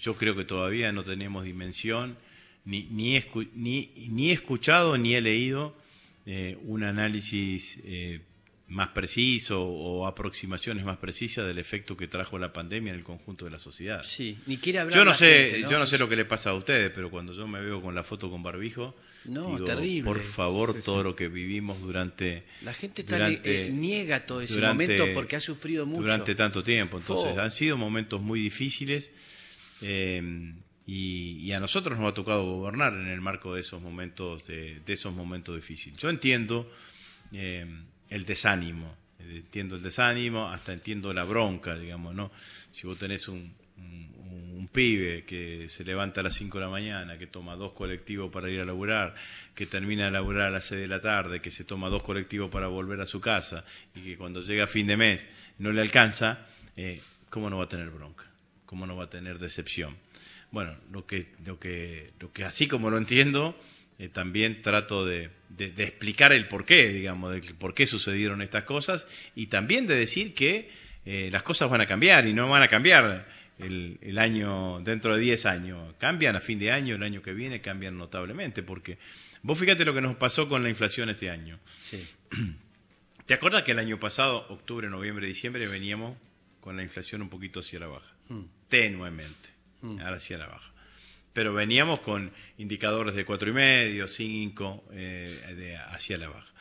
[0.00, 2.16] Yo creo que todavía no tenemos dimensión,
[2.64, 5.76] ni, ni, ni, he escuchado ni he leído
[6.24, 7.80] eh, un análisis
[8.68, 13.46] más preciso o aproximaciones más precisas del efecto que trajo la pandemia en el conjunto
[13.46, 14.02] de la sociedad.
[14.04, 16.50] Sí, ni quiere hablar Yo no sé, gente, yo no sé lo que le pasa
[16.50, 20.04] a ustedes, pero cuando yo me veo con la foto con barbijo, No, digo, terrible.
[20.04, 20.84] por favor, Sí, sí.
[20.84, 25.14] todo lo que vivimos durante La gente está durante- eh, niega todo ese durante- momento
[25.14, 26.02] porque ha sufrido mucho.
[26.02, 26.98] durante tanto tiempo.
[26.98, 29.10] Entonces, han sido momentos muy difíciles
[29.80, 30.52] eh,
[30.86, 34.80] y, y a nosotros nos ha tocado gobernar en el marco de esos momentos, de,
[34.84, 35.98] de esos momentos difíciles.
[35.98, 36.70] Yo entiendo
[37.32, 37.66] eh,
[38.10, 42.30] el desánimo, entiendo el desánimo, hasta entiendo la bronca, digamos, ¿no?
[42.72, 46.70] Si vos tenés un, un- un pibe que se levanta a las 5 de la
[46.70, 49.14] mañana, que toma dos colectivos para ir a laburar,
[49.54, 52.50] que termina de laburar a las 6 de la tarde, que se toma dos colectivos
[52.50, 55.26] para volver a su casa y que cuando llega a fin de mes
[55.58, 58.24] no le alcanza, eh, ¿cómo no va a tener bronca?
[58.66, 59.96] ¿Cómo no va a tener decepción?
[60.50, 63.58] Bueno, lo que, lo que, lo que así como lo entiendo,
[63.98, 68.64] eh, también trato de, de- de explicar el porqué, digamos, de por qué sucedieron estas
[68.64, 70.70] cosas y también de decir que
[71.04, 73.26] eh, las cosas van a cambiar y no van a cambiar
[73.58, 75.94] el, el año dentro de 10 años.
[75.98, 78.98] Cambian a fin de año, el año que viene cambian notablemente, porque
[79.42, 81.58] vos fíjate lo que nos pasó con la inflación este año.
[81.80, 82.06] Sí.
[83.26, 86.16] ¿Te acuerdas que el año pasado, octubre, noviembre, diciembre, veníamos
[86.60, 88.14] con la inflación un poquito hacia la baja?
[88.68, 89.50] Tenuemente,
[89.82, 90.72] ahora hacia la baja.
[91.38, 94.86] Pero veníamos con indicadores de cuatro y medio, 5,
[95.90, 96.52] hacia la baja.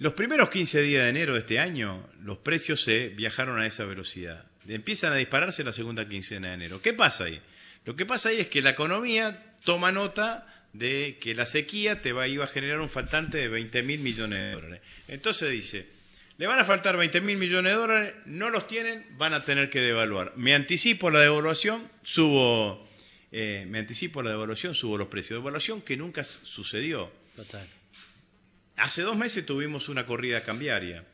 [0.00, 3.86] Los primeros 15 días de enero de este año, los precios se viajaron a esa
[3.86, 4.44] velocidad.
[4.68, 6.82] Empiezan a dispararse la segunda quincena de enero.
[6.82, 7.40] ¿Qué pasa ahí?
[7.86, 12.12] Lo que pasa ahí es que la economía toma nota de que la sequía te
[12.12, 14.80] va, iba a generar un faltante de 20 mil millones de dólares.
[15.08, 15.88] Entonces dice,
[16.36, 19.70] Le van a faltar 20 mil millones de dólares, no los tienen, van a tener
[19.70, 20.34] que devaluar.
[20.36, 22.86] Me anticipo la devaluación, subo,
[23.30, 25.40] eh, me anticipo la devaluación, subo los precios.
[25.40, 27.10] Devaluación que nunca sucedió.
[27.36, 27.66] Total.
[28.76, 31.04] Hace dos meses tuvimos una corrida cambiaria.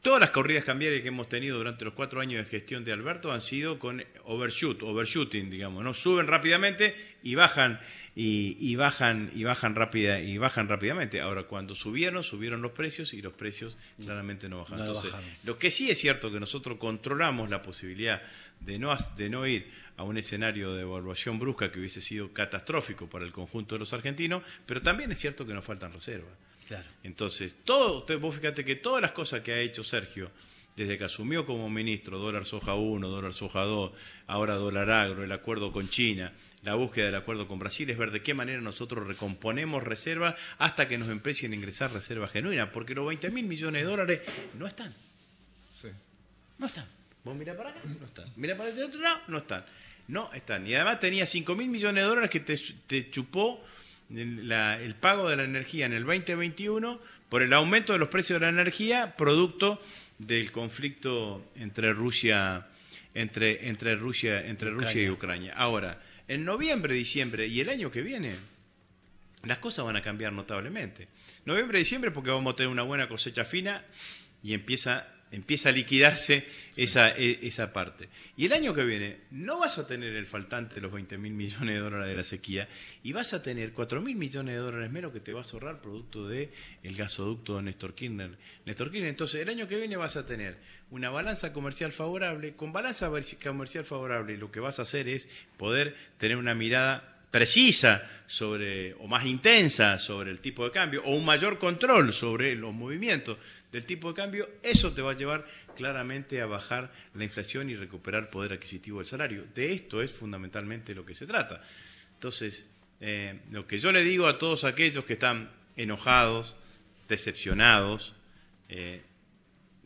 [0.00, 3.32] Todas las corridas cambiarias que hemos tenido durante los cuatro años de gestión de Alberto
[3.32, 5.94] han sido con overshoot, overshooting, digamos, ¿no?
[5.94, 7.80] Suben rápidamente y bajan
[8.14, 11.20] y, y bajan y bajan rápida y bajan rápidamente.
[11.20, 14.78] Ahora, cuando subieron, subieron los precios y los precios claramente no bajan.
[14.78, 15.30] No Entonces, bajaron.
[15.42, 18.22] lo que sí es cierto que nosotros controlamos la posibilidad
[18.60, 23.08] de no, de no ir a un escenario de evaluación brusca que hubiese sido catastrófico
[23.08, 26.32] para el conjunto de los argentinos, pero también es cierto que nos faltan reservas.
[26.68, 26.84] Claro.
[27.04, 30.30] Entonces, todo, usted- vos fíjate que todas las cosas que ha hecho Sergio,
[30.76, 33.92] desde que asumió como ministro, dólar soja 1, dólar soja 2,
[34.26, 36.32] ahora dólar agro, el acuerdo con China,
[36.62, 40.88] la búsqueda del acuerdo con Brasil, es ver de qué manera nosotros recomponemos reservas hasta
[40.88, 44.20] que nos empiecen a ingresar reservas genuinas, porque los 20 mil millones de dólares
[44.58, 44.92] no están.
[46.58, 46.86] No están.
[47.22, 48.32] Vos mirá para acá, no están.
[48.36, 49.64] Mirá para el otro lado, no están.
[50.08, 50.66] No están.
[50.66, 53.62] Y además tenía 5 mil millones de dólares que te, te chupó
[54.10, 58.08] el, la- el pago de la energía en el 2021 por el aumento de los
[58.08, 59.82] precios de la energía producto
[60.18, 62.68] del conflicto entre Rusia
[63.14, 65.54] entre, entre Rusia entre Rusia y Ucrania.
[65.56, 68.34] Ahora, en noviembre, diciembre y el año que viene
[69.44, 71.08] las cosas van a cambiar notablemente.
[71.44, 73.84] Noviembre, diciembre, porque vamos a tener una buena cosecha fina
[74.42, 76.46] y empieza, empieza a liquidarse
[76.76, 78.08] esa, e- esa parte.
[78.36, 81.34] Y el año que viene no vas a tener el faltante de los 20 mil
[81.34, 82.68] millones de dólares de la sequía
[83.02, 85.82] y vas a tener 4 mil millones de dólares menos que te vas a ahorrar
[85.82, 86.48] producto del
[86.82, 88.30] el gasoducto de Néstor Kirchner.
[88.64, 90.56] Néstor Kirchner, entonces el año que viene vas a tener
[90.90, 92.54] una balanza comercial favorable.
[92.56, 93.10] Con balanza
[93.42, 99.06] comercial favorable lo que vas a hacer es poder tener una mirada precisa sobre o
[99.06, 103.36] más intensa sobre el tipo de cambio o un mayor control sobre los movimientos
[103.72, 107.76] del tipo de cambio, eso te va a llevar claramente a bajar la inflación y
[107.76, 109.44] recuperar poder adquisitivo del salario.
[109.54, 111.62] De esto es fundamentalmente lo que se trata.
[112.14, 112.66] Entonces,
[113.00, 116.56] eh, lo que yo le digo a todos aquellos que están enojados,
[117.08, 118.16] decepcionados,
[118.68, 119.02] eh,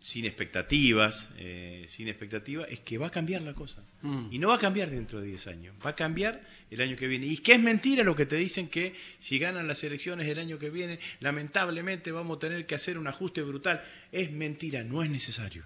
[0.01, 3.85] sin expectativas, eh, sin expectativas, es que va a cambiar la cosa.
[4.01, 4.29] Mm.
[4.33, 7.07] Y no va a cambiar dentro de 10 años, va a cambiar el año que
[7.07, 7.27] viene.
[7.27, 10.59] Y que es mentira lo que te dicen que si ganan las elecciones el año
[10.59, 13.85] que viene, lamentablemente vamos a tener que hacer un ajuste brutal.
[14.11, 15.65] Es mentira, no es necesario.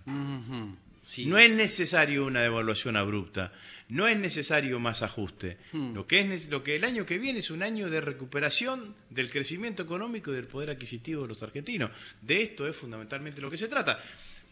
[1.05, 1.27] Sí.
[1.27, 3.53] No es necesario una devaluación abrupta,
[3.91, 5.59] no es necesario más ajuste.
[5.73, 5.95] Hmm.
[5.95, 9.31] Lo, que es, lo que el año que viene es un año de recuperación del
[9.31, 11.91] crecimiento económico y del poder adquisitivo de los argentinos.
[12.23, 14.01] De esto es fundamentalmente lo que se trata,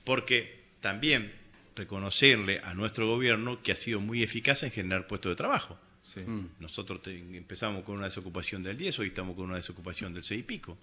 [0.05, 1.33] porque también
[1.75, 5.79] reconocerle a nuestro gobierno que ha sido muy eficaz en generar puestos de trabajo.
[6.05, 6.21] Sí.
[6.21, 6.51] Mm.
[6.61, 10.41] Nosotros te- empezamos con una desocupación del 10, hoy estamos con una desocupación del 6
[10.41, 10.77] y pico.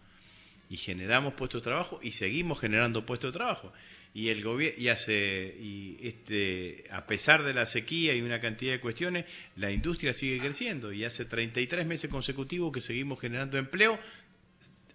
[0.70, 3.74] Y generamos puestos de trabajo y seguimos generando puestos de trabajo.
[4.14, 8.72] Y el gobierno, y hace, y este, a pesar de la sequía y una cantidad
[8.72, 10.92] de cuestiones, la industria sigue creciendo.
[10.92, 14.00] Y hace 33 meses consecutivos que seguimos generando empleo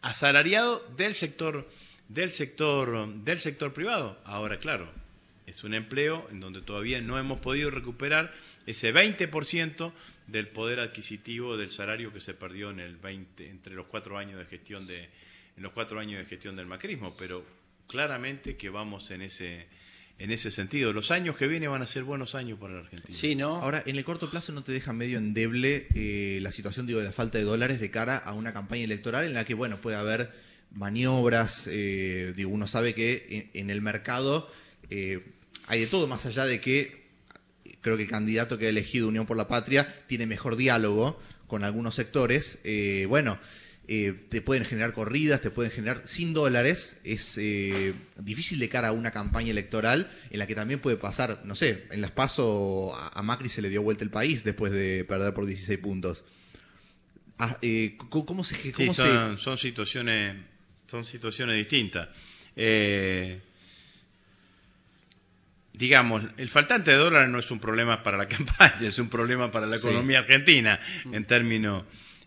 [0.02, 1.68] asalariado del sector,
[2.08, 4.20] del sector, del sector privado.
[4.24, 4.92] Ahora, claro,
[5.46, 8.34] es un empleo en donde todavía no hemos podido recuperar
[8.66, 9.92] ese 20%
[10.26, 14.38] del poder adquisitivo del salario que se perdió en el 20, entre los cuatro años
[14.38, 15.08] de gestión de,
[15.56, 17.44] en los cuatro años de gestión del macrismo, pero
[17.86, 19.66] claramente que vamos en ese,
[20.18, 20.92] en ese sentido.
[20.92, 23.18] Los años que vienen van a ser buenos años para la Argentina.
[23.18, 23.56] Sí, ¿no?
[23.56, 27.06] Ahora, en el corto plazo no te deja medio endeble eh, la situación digo, de
[27.06, 29.96] la falta de dólares de cara a una campaña electoral en la que, bueno, puede
[29.96, 30.32] haber
[30.72, 34.50] maniobras, eh, digo, uno sabe que en, en el mercado
[34.90, 35.24] eh,
[35.66, 37.04] hay de todo, más allá de que
[37.80, 41.64] creo que el candidato que ha elegido Unión por la Patria tiene mejor diálogo con
[41.64, 43.38] algunos sectores, eh, bueno,
[43.86, 48.88] eh, te pueden generar corridas, te pueden generar sin dólares, es eh, difícil de cara
[48.88, 52.94] a una campaña electoral en la que también puede pasar, no sé, en las PASO
[52.96, 56.24] a, Macri se le dio vuelta el país después de perder por 16 puntos.
[57.38, 58.54] Ah, eh, ¿cómo, cómo se...
[58.56, 60.36] Sí, Cómo se son, situaciones,
[60.86, 62.08] son situaciones distintas.
[65.72, 69.50] Digamos, el faltante de dólares no es un problema para la campaña, es un problema
[69.50, 69.88] para la Sí.
[69.88, 70.78] economía argentina
[71.12, 71.82] en términos,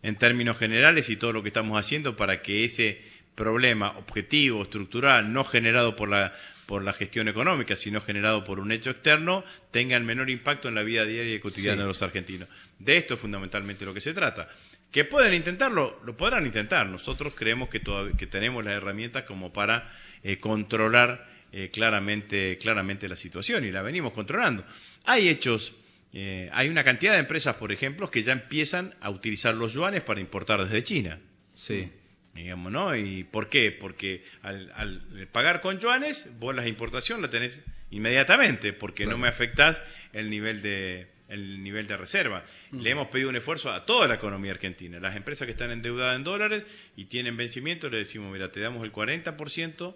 [0.07, 3.01] en términos generales y todo lo que estamos haciendo para que ese
[3.35, 6.33] problema objetivo, estructural, no generado por la,
[6.65, 10.75] por la gestión económica, sino generado por un hecho externo, tenga el menor impacto en
[10.75, 11.81] la vida diaria y cotidiana Sí.
[11.81, 12.47] de los argentinos.
[12.79, 14.47] De esto es fundamentalmente lo que se trata.
[14.91, 16.87] Que pueden intentarlo, lo podrán intentar.
[16.87, 19.91] Nosotros creemos que, todavía, que tenemos las herramientas como para
[20.23, 24.63] eh, controlar eh, claramente, claramente la situación y la venimos controlando.
[25.03, 25.73] Hay hechos,
[26.13, 30.03] eh, hay una cantidad de empresas, por ejemplo, que ya empiezan a utilizar los yuanes
[30.03, 31.19] para importar desde China.
[31.55, 31.91] Sí.
[32.33, 32.95] Digamos, ¿no?
[32.95, 33.71] ¿Y por qué?
[33.71, 39.27] Porque al, al pagar con yuanes, vos la importación la tenés inmediatamente, porque no me
[39.27, 39.81] afectás
[40.13, 42.45] el nivel de el nivel de reserva.
[42.71, 44.99] Le hemos pedido un esfuerzo a toda la economía argentina.
[44.99, 46.63] Las empresas que están endeudadas en dólares
[46.95, 49.95] y tienen vencimiento, le decimos, mira, te damos el 40%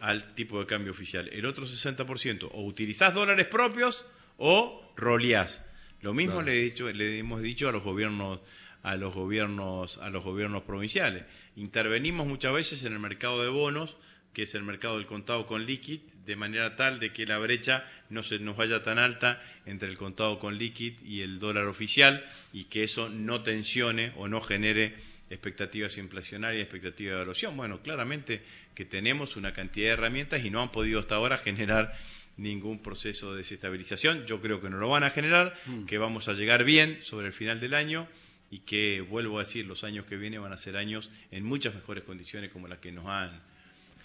[0.00, 1.28] al tipo de cambio oficial.
[1.32, 5.62] El otro 60% o utilizás dólares propios o roleás.
[6.00, 6.46] Lo mismo Claro.
[6.46, 8.40] le, he dicho, le hemos dicho a los gobiernos
[8.82, 11.24] a los gobiernos a los gobiernos provinciales.
[11.56, 13.96] Intervenimos muchas veces en el mercado de bonos,
[14.34, 17.86] que es el mercado del contado con liquid, de manera tal de que la brecha
[18.10, 22.26] no se nos vaya tan alta entre el contado con liquid y el dólar oficial
[22.52, 24.94] y que eso no tensione o no genere
[25.30, 27.56] expectativas inflacionarias, expectativas de evaluación.
[27.56, 28.42] Bueno, claramente
[28.74, 31.94] que tenemos una cantidad de herramientas y no han podido hasta ahora generar
[32.36, 34.26] ningún proceso de desestabilización.
[34.26, 37.32] Yo creo que no lo van a generar, que vamos a llegar bien sobre el
[37.32, 38.08] final del año
[38.50, 41.74] y que, vuelvo a decir, los años que vienen van a ser años en muchas
[41.74, 43.40] mejores condiciones como las que nos han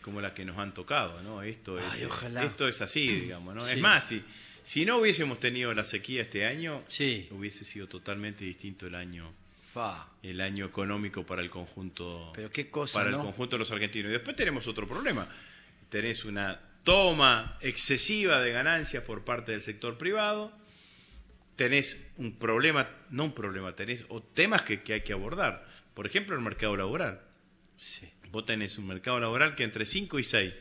[0.02, 1.42] como las que nos han tocado, ¿no?
[1.44, 2.46] Esto es, Ay, ojalá.
[2.46, 3.66] esto es así, digamos, ¿no?
[3.66, 3.74] Sí.
[3.74, 4.24] Es más, si,
[4.64, 7.28] si no hubiésemos tenido la sequía este año, Sí.
[7.32, 9.32] hubiese sido totalmente distinto el año
[10.24, 13.18] el año económico para el conjunto Pero qué cosa, para ¿no?
[13.18, 14.10] el conjunto de los argentinos.
[14.10, 15.28] Y después tenemos otro problema.
[15.90, 20.52] Tenés una toma excesiva de ganancias por parte del sector privado.
[21.56, 25.68] Tenés un problema, no un problema, tenés o temas que, que hay que abordar.
[25.94, 27.22] Por ejemplo, el mercado laboral.
[27.78, 28.10] Sí.
[28.32, 30.54] Vos tenés un mercado laboral que entre 5 y 6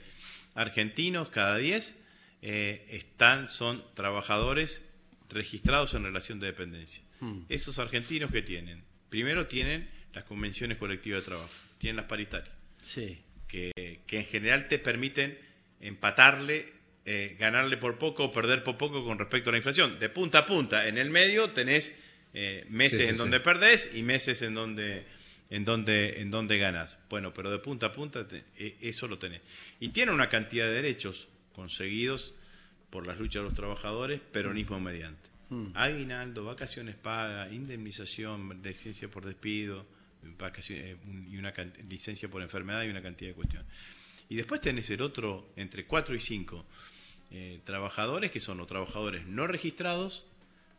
[0.55, 1.95] argentinos cada 10
[2.43, 4.85] eh, están, son trabajadores
[5.29, 7.03] registrados en relación de dependencia.
[7.21, 7.43] Hmm.
[7.49, 13.19] Esos argentinos que tienen, primero tienen las convenciones colectivas de trabajo, tienen las paritarias, Sí.
[13.47, 15.39] que, que en general te permiten
[15.81, 16.73] empatarle,
[17.05, 19.99] eh, ganarle por poco o perder por poco con respecto a la inflación.
[19.99, 21.97] De punta a punta, en el medio tenés
[22.35, 23.19] eh, meses Sí, sí, en sí.
[23.19, 25.05] donde perdés y meses en donde
[25.51, 26.99] en donde en donde ganás.
[27.09, 29.41] Bueno, pero de punta a punta te- e- eso lo tenés.
[29.81, 32.35] Y tiene una cantidad de derechos conseguidos
[32.91, 35.29] por las luchas de los trabajadores, peronismo mediante.
[35.49, 35.69] Mm.
[35.75, 39.87] Aguinaldo, vacaciones pagas, indemnización, licencia por despido,
[40.71, 40.97] eh,
[41.31, 41.55] y una
[41.89, 43.67] licencia por enfermedad y una cantidad de cuestiones.
[44.29, 46.65] Y después tenés el otro, entre 4 y 5
[47.65, 50.27] trabajadores, que son los trabajadores no registrados,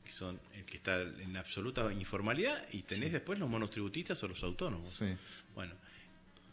[0.03, 4.41] que son el que está en absoluta informalidad, y tenés después los monotributistas o los
[4.43, 4.93] autónomos.
[4.97, 5.05] Sí.
[5.55, 5.73] Bueno,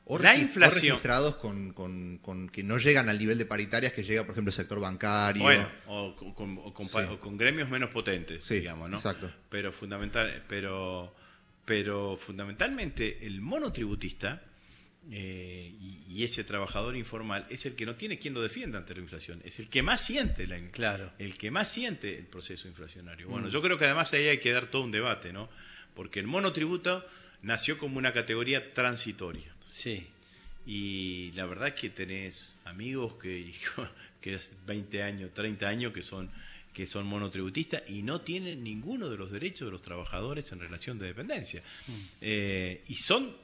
[0.09, 0.87] O, La regi- o inflación.
[0.91, 4.51] registrados con, con- con que no llegan al nivel de paritarias que llega, por ejemplo,
[4.51, 5.43] el sector bancario.
[5.43, 7.19] bueno, o con, con- o Sí.
[7.37, 8.99] gremios menos potentes, digamos, ¿no?
[8.99, 9.33] exacto.
[9.49, 11.13] Pero fundamental, pero,
[11.65, 14.43] pero fundamentalmente el monotributista
[15.11, 18.95] eh, y, y ese trabajador informal es el que no tiene quien lo defienda ante
[18.95, 20.59] la inflación, es el que más siente la.
[20.71, 21.13] Claro.
[21.19, 23.29] el que más siente el proceso inflacionario.
[23.29, 23.31] Mm.
[23.31, 25.49] Bueno, yo creo que además ahí hay que dar todo un debate, ¿no?
[25.95, 27.07] Porque el monotributo
[27.43, 29.55] nació como una categoría transitoria.
[29.65, 30.07] Sí.
[30.67, 33.53] Y la verdad es que tenés amigos que,
[34.21, 36.31] que es 20 años, 30 años que son
[36.77, 40.99] que son monotributistas y no tienen ninguno de los derechos de los trabajadores en relación
[40.99, 41.63] de dependencia.
[42.21, 43.35] Eh, y son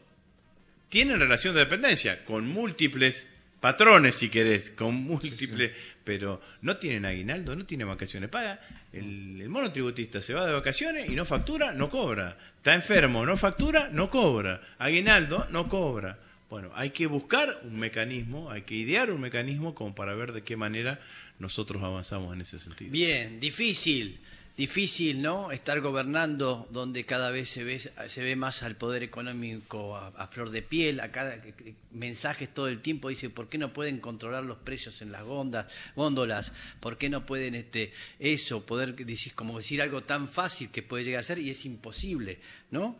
[0.93, 3.27] tienen relación de dependencia con múltiples
[3.61, 5.71] patrones, si querés, con múltiples,
[6.05, 8.59] pero no tienen aguinaldo, no tienen vacaciones pagas.
[8.93, 12.37] El, el monotributista se va de vacaciones y no factura, no cobra.
[12.59, 14.61] Está enfermo, no factura, no cobra.
[14.77, 16.19] Aguinaldo, no cobra.
[16.51, 20.43] Bueno, hay que buscar un mecanismo, hay que idear un mecanismo como para ver de
[20.43, 21.01] qué manera
[21.39, 22.93] nosotros avanzamos en ese sentido.
[22.93, 24.21] Bien, difícil,
[24.57, 25.51] difícil, ¿no?
[25.51, 30.51] Estar gobernando donde cada vez se ve, se ve más al poder económico a, flor
[30.51, 34.59] de piel, acá eh, mensajes todo el tiempo dice, ¿por qué no pueden controlar los
[34.59, 35.73] precios en las góndolas?
[35.97, 36.53] góndolas?
[36.81, 41.05] ¿Por qué no pueden este eso, poder decir, como decir algo tan fácil que puede
[41.05, 42.39] llegar a ser y es imposible,
[42.71, 42.97] ¿no?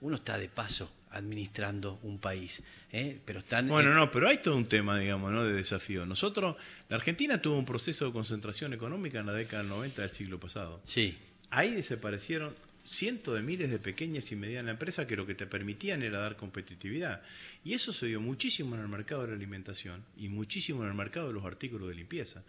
[0.00, 3.18] Uno está de paso administrando un país, ¿eh?
[3.24, 5.44] pero están Bueno, no, pero hay todo un tema, digamos, ¿no?
[5.44, 6.06] de desafío.
[6.06, 6.56] Nosotros,
[6.88, 10.40] la Argentina tuvo un proceso de concentración económica en la década del 90 del siglo
[10.40, 10.80] pasado.
[10.84, 11.16] Sí,
[11.54, 16.02] Ahí desaparecieron cientos de miles de pequeñas y medianas empresas que lo que te permitían
[16.02, 17.20] era dar competitividad.
[17.62, 20.94] Y eso se dio muchísimo en el mercado de la alimentación y muchísimo en el
[20.94, 22.42] mercado de los artículos de limpieza.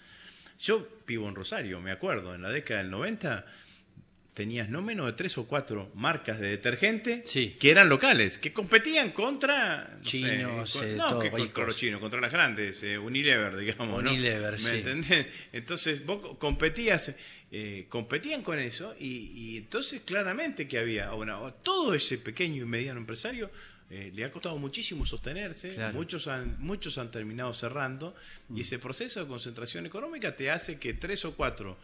[0.58, 3.45] Yo vivo en Rosario, me acuerdo, en la década del 90
[4.33, 7.55] tenías no menos de tres o cuatro marcas de detergente Sí.
[7.59, 11.77] que eran locales, que competían contra no sé, Chinos, con- eh, no, que contra los
[11.77, 14.09] chinos, contra las grandes, eh, Unilever, digamos, ¿no?
[14.09, 14.75] Unilever, ¿Me sí.
[14.77, 15.27] entendés?
[15.53, 17.13] Entonces vos competías,
[17.51, 22.65] eh, competían con eso y, y entonces claramente que había, bueno, todo ese pequeño y
[22.65, 23.51] mediano empresario
[23.91, 25.93] eh, le ha costado muchísimo sostenerse, Claro.
[25.93, 28.15] muchos, han, muchos han terminado cerrando
[28.55, 31.77] y ese proceso de concentración económica te hace que tres o cuatro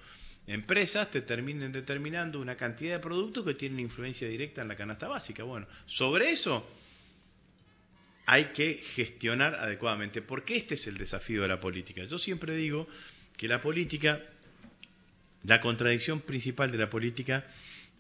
[0.50, 5.08] empresas te terminen determinando una cantidad de productos que tienen influencia directa en la canasta
[5.08, 5.44] básica.
[5.44, 6.68] Bueno, sobre eso
[8.26, 12.04] hay que gestionar adecuadamente, porque este es el desafío de la política.
[12.04, 12.88] Yo siempre digo
[13.38, 14.24] que la política,
[15.44, 17.46] la contradicción principal de la política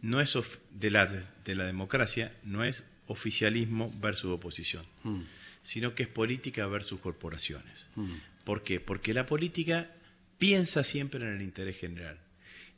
[0.01, 0.35] no es
[0.71, 5.21] de la, de la democracia, no es oficialismo versus oposición, mm.
[5.61, 7.89] sino que es política versus corporaciones.
[7.95, 8.13] Mm.
[8.43, 8.79] ¿Por qué?
[8.79, 9.91] Porque la política
[10.39, 12.17] piensa siempre en el interés general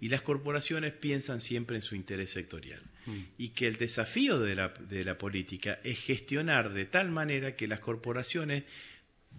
[0.02, 2.82] y las corporaciones piensan siempre en su interés sectorial.
[3.06, 3.20] Mm.
[3.38, 7.68] Y que el desafío de la, de la política es gestionar de tal manera que
[7.68, 8.64] las corporaciones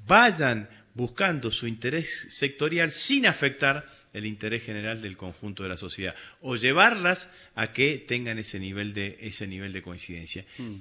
[0.06, 6.14] vayan buscando su interés sectorial sin afectar el interés general del conjunto de la sociedad
[6.40, 10.44] o llevarlas a que tengan ese nivel de ese nivel de coincidencia.
[10.58, 10.76] Mm.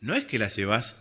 [0.00, 0.96] No es que las llevas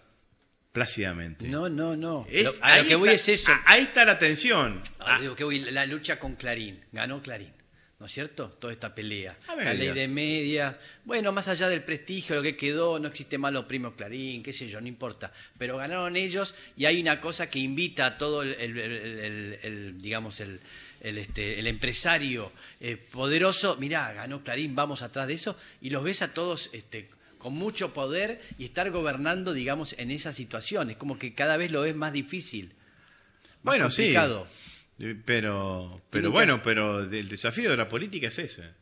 [0.74, 1.48] plácidamente.
[1.48, 2.28] No, no, no.
[2.30, 3.52] Es, a lo que voy es eso.
[3.66, 4.82] Ahí está la tensión.
[5.00, 6.84] Ah, digo que voy, la lucha con Clarín.
[6.92, 7.57] Ganó Clarín.
[8.00, 8.50] ¿No es cierto?
[8.50, 9.36] Toda esta pelea.
[9.48, 10.78] La ley de media.
[11.04, 14.54] Bueno, más allá del prestigio, lo que quedó, no existe más los primos Clarín, qué
[14.54, 15.34] sé yo, no importa.
[15.58, 20.60] Pero ganaron ellos y hay una cosa que invita a todo el, digamos, el,
[21.02, 26.22] este, el empresario eh, poderoso, mirá, ganó Clarín, vamos atrás de eso, y los ves
[26.22, 30.92] a todos este, con mucho poder y estar gobernando, digamos, en esa situación.
[30.92, 32.74] Es como que cada vez lo ves más difícil.
[33.64, 34.48] bueno, complicado.
[34.56, 34.77] sí.
[35.26, 38.64] Pero, pero bueno, pero el desafío de la política es ese.
[38.64, 38.76] El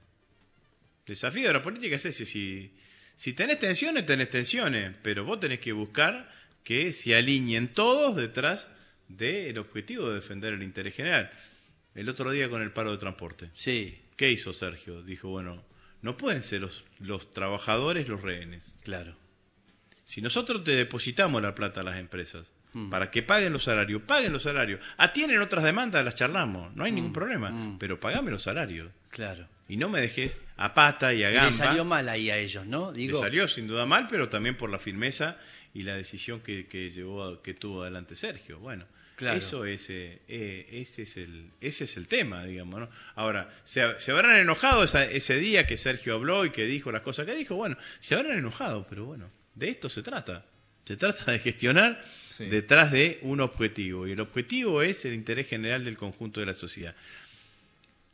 [1.06, 2.26] desafío de la política es ese.
[2.26, 2.74] Si,
[3.16, 8.70] si tenés tensiones, tenés tensiones, pero vos tenés que buscar que se alineen todos detrás
[9.08, 11.32] del objetivo de defender el interés general.
[11.94, 13.50] El otro día con el paro de transporte.
[13.54, 14.02] Sí.
[14.16, 15.04] ¿Qué hizo Sergio?
[15.04, 15.64] Dijo, bueno,
[16.02, 18.74] no pueden ser los, los trabajadores los rehenes.
[18.84, 19.18] Claro.
[20.06, 22.90] Si nosotros te depositamos la plata a las empresas, Mm.
[22.90, 24.82] para que paguen los salarios, paguen los salarios.
[24.98, 27.14] Atienden otras demandas, las charlamos, no hay ningún mm.
[27.14, 27.78] problema, mm.
[27.80, 28.92] pero pagame los salarios.
[29.12, 29.48] Claro.
[29.70, 31.48] Y no me dejes a pata y a gamba.
[31.48, 32.92] Y le salió mal ahí a ellos, ¿no?
[32.92, 33.20] Digo...
[33.20, 35.38] Le salió sin duda mal, pero también por la firmeza
[35.74, 38.60] y la decisión que, llevó, que tuvo adelante Sergio.
[38.60, 38.86] Bueno,
[39.22, 42.82] eso es, eh, eh, ese, es el, ese es el tema, digamos.
[42.82, 42.90] ¿no?
[43.16, 47.26] Ahora, ¿se, se habrán enojado ese día que Sergio habló y que dijo las cosas
[47.26, 47.56] que dijo?
[47.56, 50.44] Bueno, se habrán enojado, pero bueno, de esto se trata.
[50.84, 52.04] Se trata de gestionar
[52.40, 54.08] detrás de un objetivo.
[54.08, 56.96] Y el objetivo es el interés general del conjunto de la sociedad.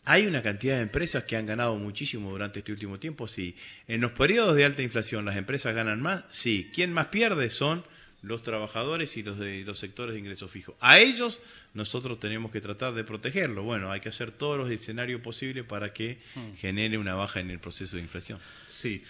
[0.03, 3.27] ¿Hay una cantidad de empresas que han ganado muchísimo durante este último tiempo?
[3.27, 3.55] Sí.
[3.87, 6.23] ¿En los periodos de alta inflación las empresas ganan más?
[6.29, 6.71] Sí.
[6.73, 7.49] ¿Quién más pierde?
[7.51, 7.83] Son
[8.23, 10.75] los trabajadores y los de los sectores de ingresos fijos.
[10.79, 11.39] A ellos
[11.73, 13.63] nosotros tenemos que tratar de protegerlo.
[13.63, 16.55] Bueno, hay que hacer todos los escenarios posibles para que hmm.
[16.57, 18.39] genere una baja en el proceso de inflación.
[18.69, 19.03] Sí.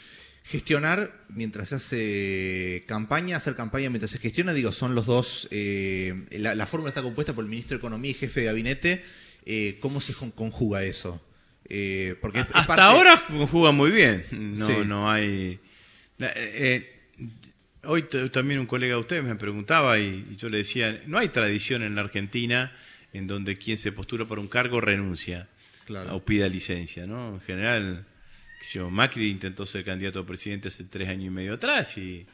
[0.43, 5.47] Gestionar mientras se hace campaña, hacer campaña mientras se gestiona, digo, son los dos.
[5.51, 9.05] Eh, la, fórmula está compuesta por el ministro de Economía y jefe de gabinete.
[9.45, 11.23] Eh, ¿Cómo se conjuga eso?
[11.69, 14.25] Eh, porque Hasta ahora conjuga muy bien.
[14.31, 15.59] No, no hay.
[17.83, 21.83] hoy también un colega de ustedes me preguntaba y, yo le decía: no hay tradición
[21.83, 22.75] en la Argentina
[23.13, 25.47] en donde quien se postura por un cargo renuncia
[26.09, 27.35] o pida licencia, ¿no?
[27.35, 28.05] En general
[28.89, 32.25] Macri intentó ser candidato a presidente hace tres años y medio atrás y,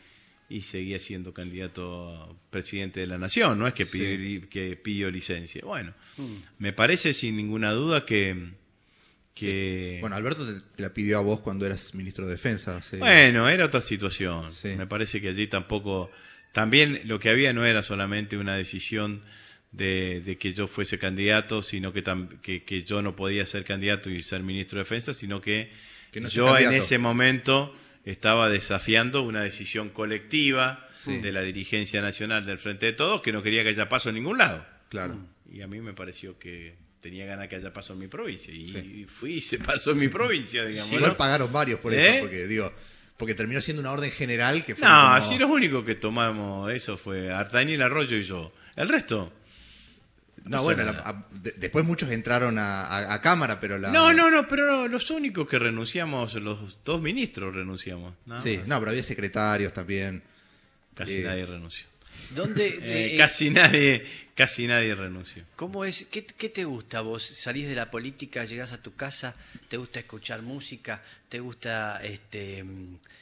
[0.61, 5.61] seguía siendo candidato a presidente de la nación, no es que pidió, que pidió licencia.
[5.65, 6.35] Bueno, mm.
[6.59, 8.51] me parece sin ninguna duda que...
[9.33, 9.97] que...
[10.01, 12.81] Bueno, Alberto te, la pidió a vos cuando eras ministro de Defensa.
[12.97, 14.45] Bueno, era otra situación.
[14.77, 16.11] Me parece que allí tampoco...
[16.53, 19.21] También lo que había no era solamente una decisión
[19.71, 22.03] de, que yo fuese candidato, sino que,
[22.41, 25.71] que, que yo no podía ser candidato y ser ministro de Defensa, sino que
[26.29, 32.87] yo en ese momento estaba desafiando una decisión colectiva de la dirigencia nacional del Frente
[32.87, 34.65] de Todos que no quería que haya paso en ningún lado.
[34.89, 35.17] Claro.
[35.51, 38.53] Y a mí me pareció que tenía ganas que haya paso en mi provincia.
[38.53, 40.91] Y fui y se pasó en mi provincia, digamos.
[40.91, 42.19] Igual pagaron varios por eso, ¿Eh?
[42.21, 42.73] porque digo,
[43.17, 44.87] porque terminó siendo una orden general que fue.
[44.87, 48.53] No, así los únicos que tomamos eso fue Artañil Arroyo y yo.
[48.75, 49.33] El resto
[50.47, 50.83] no, bueno,
[51.57, 53.91] después muchos entraron a, cámara, pero la...
[53.91, 58.13] No, no, no, pero los únicos que renunciamos, los dos ministros renunciamos.
[58.41, 60.23] sí, no, pero había secretarios también.
[60.97, 61.85] Casi eh, nadie renunció.
[62.35, 62.67] ¿Dónde?
[62.81, 65.43] Eh, eh, casi nadie, casi nadie renunció.
[65.55, 66.07] ¿Cómo es?
[66.09, 67.23] ¿Qué, te gusta vos?
[67.23, 69.35] Salís de la política, llegás a tu casa,
[69.69, 72.65] te gusta escuchar música, te gusta, este,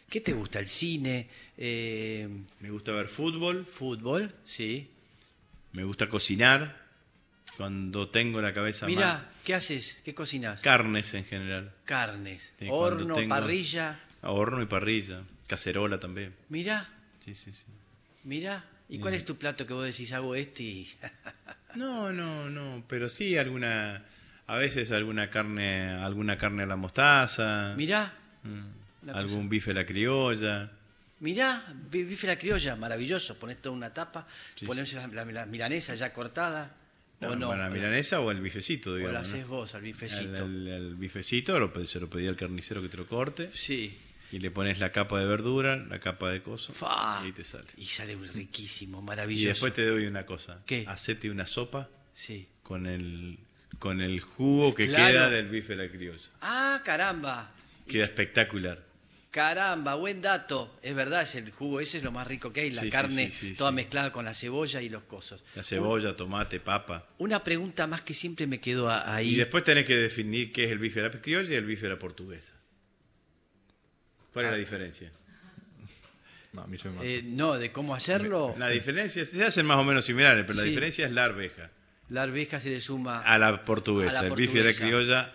[0.09, 0.59] ¿qué te gusta?
[0.59, 1.27] El cine.
[1.57, 3.65] Me gusta ver fútbol.
[3.65, 4.89] Fútbol, sí.
[5.73, 6.84] Me gusta cocinar
[7.57, 9.97] cuando tengo la cabeza Mira, ¿qué haces?
[10.03, 10.61] ¿Qué cocinas?
[10.61, 11.71] Carnes en general.
[11.85, 12.53] Carnes.
[12.69, 13.99] horno, parrilla.
[14.21, 15.21] Horno y parrilla.
[15.47, 16.33] Cacerola también.
[16.49, 16.89] Mira.
[17.19, 17.65] Sí, sí, sí.
[18.23, 18.63] Mira.
[18.89, 20.95] ¿Y cuál es tu plato que vos decís hago este y...
[21.75, 24.03] no, no, no, pero sí alguna
[24.47, 27.73] a veces alguna carne, alguna carne a la mostaza.
[27.77, 28.13] Mira.
[28.43, 30.71] Mm, algún bife a la criolla.
[31.19, 33.39] Mirá, bi- bife a la criolla, maravilloso.
[33.39, 36.71] Ponés toda una tapa, Sí, ponés la, la- la milanesa ya cortada.
[37.21, 39.21] No, o no, para la milanesa o el bifecito, o la digamos.
[39.29, 39.47] haces ¿no?
[39.47, 40.43] vos al bifecito.
[40.45, 43.97] El bifecito lo se lo pedí al carnicero que te lo corte Sí.
[44.31, 47.19] y le pones la capa de verdura, la capa de coso Fa.
[47.23, 47.65] y ahí te sale.
[47.77, 49.47] Y sale riquísimo, Y maravilloso.
[49.49, 50.61] después te doy una cosa.
[50.65, 50.83] ¿Qué?
[50.87, 52.47] Hacete una sopa Sí.
[52.63, 53.39] con el
[53.79, 55.05] con el jugo que Claro.
[55.11, 56.29] queda del bife de la criolla.
[56.41, 57.51] Ah, caramba.
[57.87, 58.81] Queda espectacular.
[59.35, 60.79] Caramba, buen dato.
[60.81, 62.71] Es verdad, es el jugo ese es lo más rico que hay.
[62.71, 63.75] La Sí, carne sí, sí, toda sí.
[63.75, 65.43] mezclada con la cebolla y los cosos.
[65.55, 67.05] La cebolla, tomate, papa.
[67.17, 69.33] Una pregunta más que siempre me quedó ahí.
[69.33, 71.81] Y después tenés que definir qué es el bife de la criolla y el bife
[71.85, 72.53] de la portuguesa.
[74.31, 74.51] ¿Cuál es Ah.
[74.53, 75.11] la diferencia?
[76.53, 77.05] No, a mí yo me mato.
[77.05, 78.55] Eh, no, de cómo hacerlo.
[78.57, 81.71] La diferencia, se hacen más o menos similares, pero la diferencia es la arveja.
[82.07, 83.19] La arveja se le suma.
[83.19, 84.19] A la portuguesa.
[84.19, 84.79] A la el bife de la portuguesa.
[84.85, 85.33] criolla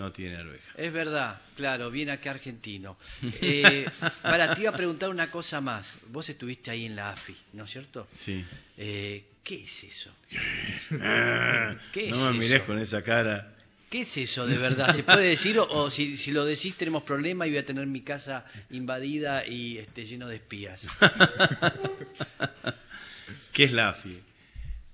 [0.00, 0.72] no tiene arveja.
[0.76, 2.96] Es verdad, claro, viene acá argentino.
[3.42, 3.86] Eh,
[4.22, 5.94] para, te iba a preguntar una cosa más.
[6.08, 8.08] Vos estuviste ahí en la AFI, ¿no es cierto?
[8.12, 8.44] Sí.
[8.76, 10.12] Eh, ¿Qué es eso?
[10.90, 12.66] ¿Qué no es me mires eso?
[12.66, 13.54] con esa cara.
[13.88, 14.94] ¿Qué es eso de verdad?
[14.94, 15.58] ¿Se puede decir?
[15.58, 19.46] O, o si, si lo decís tenemos problemas y voy a tener mi casa invadida
[19.46, 20.86] y este, lleno de espías.
[23.52, 24.20] ¿Qué es la AFI?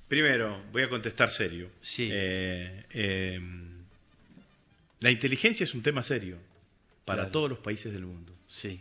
[0.09, 1.69] Primero, voy a contestar serio.
[1.81, 2.09] Sí.
[2.13, 3.41] Eh,
[5.01, 6.39] la inteligencia es un tema serio
[7.05, 7.31] para Claro.
[7.33, 8.33] todos los países del mundo.
[8.47, 8.81] Sí,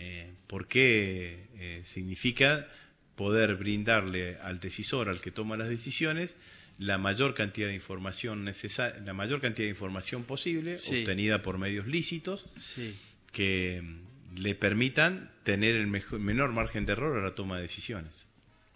[0.00, 2.68] Eh, porque eh, significa
[3.16, 6.36] poder brindarle al decisor, al que toma las decisiones,
[6.78, 11.00] la mayor cantidad de información necesaria, la mayor cantidad de información posible, Sí.
[11.00, 12.94] obtenida por medios lícitos, sí.
[13.32, 17.62] que mm, le permitan tener el mejor- menor margen de error a la toma de
[17.62, 18.27] decisiones.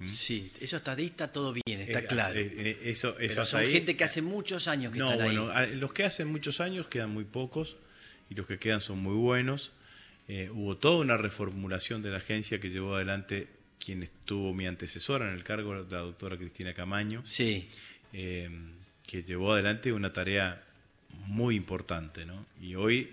[0.02, 0.14] ¿Mm?
[0.16, 2.34] Sí, eso está ahí, está todo bien, está Eh, claro.
[2.38, 5.26] eh, eh, eso, eso Pero son ahí- gente que hace muchos años que no, están
[5.26, 5.72] bueno, ahí.
[5.72, 7.76] a- los que hacen muchos años quedan muy pocos
[8.30, 9.72] y los que quedan son muy buenos.
[10.28, 13.48] Eh, hubo toda una reformulación de la agencia que llevó adelante
[13.84, 17.68] quien estuvo mi antecesora en el cargo, la doctora Cristina Camaño, Sí,
[18.12, 20.62] que llevó adelante una tarea
[21.26, 22.24] muy importante.
[22.24, 22.46] ¿no?
[22.60, 23.10] Y hoy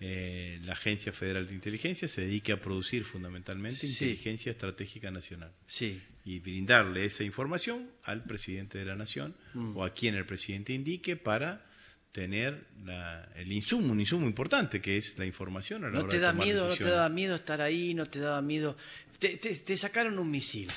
[0.00, 3.88] eh, la Agencia Federal de Inteligencia se dedica a producir fundamentalmente Sí.
[3.88, 9.76] inteligencia estratégica nacional sí, y brindarle esa información al presidente de la nación Mm.
[9.76, 11.64] o a quien el presidente indique para
[12.12, 16.08] tener la- el insumo, un insumo importante que es la información a la ¿No hora
[16.08, 18.76] te de da tomar miedo, no te da miedo estar ahí, no te daba miedo?
[19.18, 20.68] Te, te- te sacaron un misil.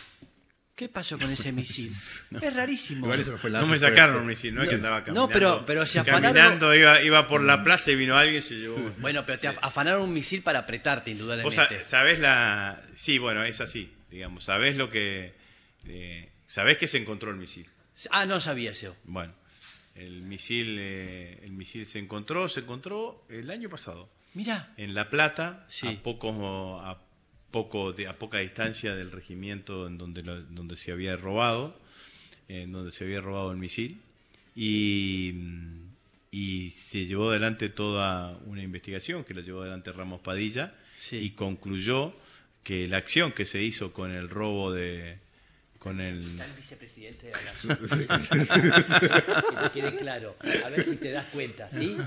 [0.81, 1.95] ¿Qué pasó con ese misil?
[2.41, 3.05] Es rarísimo.
[3.05, 5.05] Igual eso no fue la No me sacaron un misil, no es que andaba No,
[5.05, 5.29] caminando.
[5.31, 8.55] pero- pero se afanaron- Caminando, iba, iba por la plaza y vino alguien y se
[8.55, 8.91] llevó.
[8.97, 11.83] Bueno, pero te af- afanaron un misil para apretarte, Vos indudablemente.
[11.83, 12.81] sa- sabés la.
[12.95, 14.45] Sí, bueno, es así, digamos.
[14.45, 15.33] Sabés lo que.
[15.87, 17.67] eh, sabés que se encontró el misil.
[18.09, 18.95] Ah, no sabía eso.
[19.03, 19.33] Bueno,
[19.93, 25.11] el misil, eh, el misil se encontró, se encontró el año pasado Mira, en La
[25.11, 25.87] Plata, Sí.
[25.87, 26.99] a poco, a
[27.51, 31.77] poco, de, a poca distancia del regimiento en donde, lo- donde se había robado,
[32.47, 33.99] en donde se había robado el misil,
[34.55, 35.33] y,
[36.31, 41.17] y se llevó adelante toda una investigación que la llevó adelante Ramos Padilla Sí.
[41.17, 42.13] y concluyó
[42.63, 45.17] que la acción que se hizo con el robo de,
[45.81, 47.41] con el Está el vicepresidente de la
[47.79, 48.27] nación.
[49.49, 50.35] que te quede claro.
[50.63, 51.97] A ver si te das cuenta, ¿sí?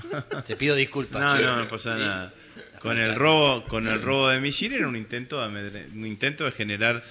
[0.47, 1.21] Te pido disculpas.
[1.21, 1.99] No, no, no pasa Sí.
[1.99, 2.33] nada.
[2.79, 6.45] Con el robo, con el robo de misil era un intento de amedre- un intento
[6.45, 7.03] de generar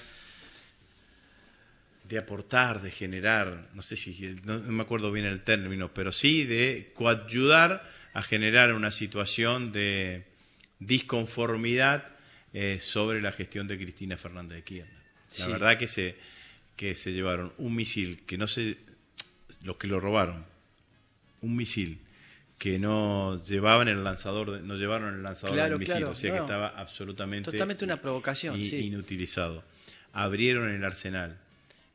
[2.05, 6.11] de aportar, de generar, no sé si no, no me acuerdo bien el término, pero
[6.11, 10.23] sí de coayudar a generar una situación de
[10.79, 12.07] disconformidad
[12.53, 14.93] eh, sobre la gestión de Cristina Fernández de Kirchner.
[15.39, 15.51] La Sí.
[15.51, 16.15] verdad que se
[16.75, 18.77] que se llevaron un misil que no se
[19.63, 20.45] los que lo robaron
[21.41, 21.99] un misil
[22.57, 26.15] que no llevaban el lanzador, de- no llevaron el lanzador Claro, del misil, claro, o
[26.15, 28.77] sea que estaba absolutamente Totalmente una provocación, sí.
[28.85, 29.61] inutilizado.
[30.13, 31.37] Abrieron el arsenal.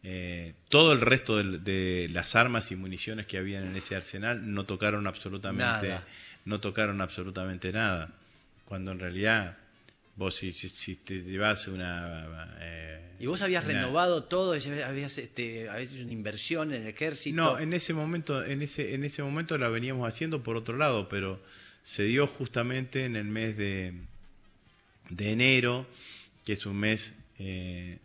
[0.03, 4.53] Eh, todo el resto del- de, las armas y municiones que habían en ese arsenal
[4.53, 6.07] no tocaron absolutamente Nada.
[6.45, 8.11] no tocaron absolutamente nada.
[8.67, 9.57] Cuando en realidad
[10.21, 15.17] vos si, si- si te llevas una eh, Y vos habías una- renovado todo, habías,
[15.17, 17.35] este, habías hecho una inversión en el ejército.
[17.37, 21.09] No, en ese momento, en ese, en ese momento la veníamos haciendo por otro lado,
[21.09, 21.43] pero
[21.83, 23.95] se dio justamente en el mes de,
[25.09, 25.87] de enero,
[26.45, 27.99] que es un mes eh,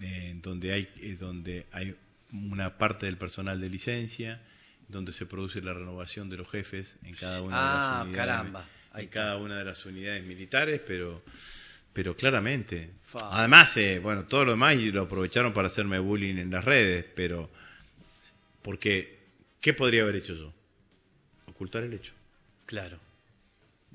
[0.00, 1.96] eh, donde hay eh, donde hay
[2.32, 4.40] una parte del personal de licencia,
[4.88, 8.16] donde se produce la renovación de los jefes en cada una Ah, de las unidades,
[8.16, 11.22] caramba, ahí en cada una de las unidades militares, pero
[11.96, 12.90] pero claramente.
[13.22, 17.06] Además, eh, bueno, todo lo demás y lo aprovecharon para hacerme bullying en las redes,
[17.16, 17.50] pero
[18.60, 19.18] porque,
[19.62, 20.52] ¿qué podría haber hecho yo?
[21.46, 22.12] Ocultar el hecho.
[22.66, 22.98] Claro.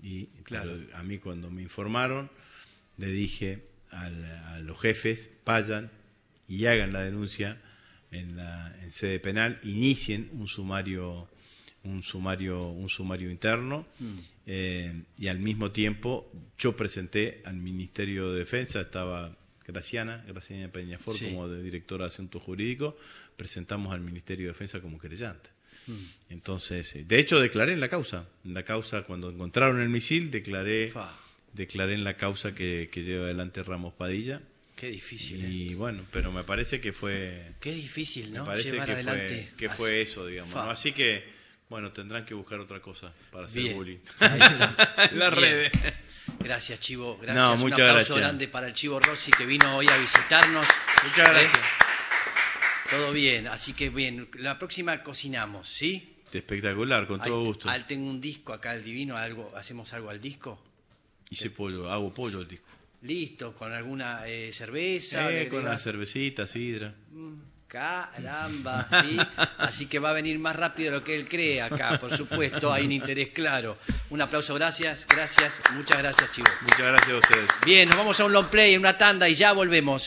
[0.01, 0.75] Y Claro.
[0.95, 2.31] a mí cuando me informaron,
[2.97, 5.91] le dije al- a los jefes, vayan
[6.47, 7.61] y hagan la denuncia
[8.09, 11.29] en, la, en sede penal, inicien un sumario,
[11.83, 13.87] un sumario, un sumario interno
[14.45, 19.35] eh, y al mismo tiempo yo presenté al Ministerio de Defensa, estaba
[19.67, 21.25] Graciana, Graciana Peñafor Sí.
[21.25, 22.95] como de directora de Asuntos Jurídicos,
[23.37, 25.49] presentamos al Ministerio de Defensa como querellante.
[26.29, 30.29] Entonces, eh, de hecho declaré en la causa, en la causa cuando encontraron el misil,
[30.31, 31.17] declaré, Fa,
[31.53, 34.41] declaré en la causa que, que lleva adelante Ramos Padilla.
[34.75, 35.49] qué difícil, ¿eh?
[35.49, 38.45] Y bueno, pero me parece que fue, Qué difícil, me ¿no?
[38.45, 39.47] parece Llevar que adelante.
[39.49, 40.55] fue, que fue eso, digamos.
[40.55, 41.23] Así que,
[41.71, 43.75] bueno, tendrán que buscar otra cosa para hacer Bien.
[43.77, 43.97] bullying.
[45.13, 45.71] Las redes.
[46.39, 47.17] Gracias, Chivo.
[47.17, 47.35] Gracias.
[47.47, 48.17] No, Un muchas aplauso gracias.
[48.17, 50.65] grande para el Chivo Rossi que vino hoy a visitarnos.
[51.03, 51.31] Muchas ¿Eh?
[51.31, 51.59] gracias.
[52.89, 54.27] Todo bien, así que bien.
[54.33, 56.17] La próxima cocinamos, ¿sí?
[56.33, 57.69] Espectacular, con todo Ahí- gusto.
[57.69, 60.61] ahí tengo un disco acá, el divino, algo, hacemos algo al disco.
[61.29, 62.67] Hice pollo, hago pollo al disco.
[63.03, 65.31] Listo, con alguna eh, cerveza.
[65.31, 66.93] Eh, con agregás- cervecita, sidra.
[67.71, 69.17] Caramba, sí.
[69.57, 72.73] Así que va a venir más rápido de lo que él cree acá, por supuesto,
[72.73, 73.77] hay un interés claro.
[74.09, 76.49] Un aplauso, gracias, gracias, muchas gracias, Chivo.
[76.63, 77.49] Muchas gracias a ustedes.
[77.63, 79.99] Bien, nos vamos a un long play, en una tanda y ya volvemos.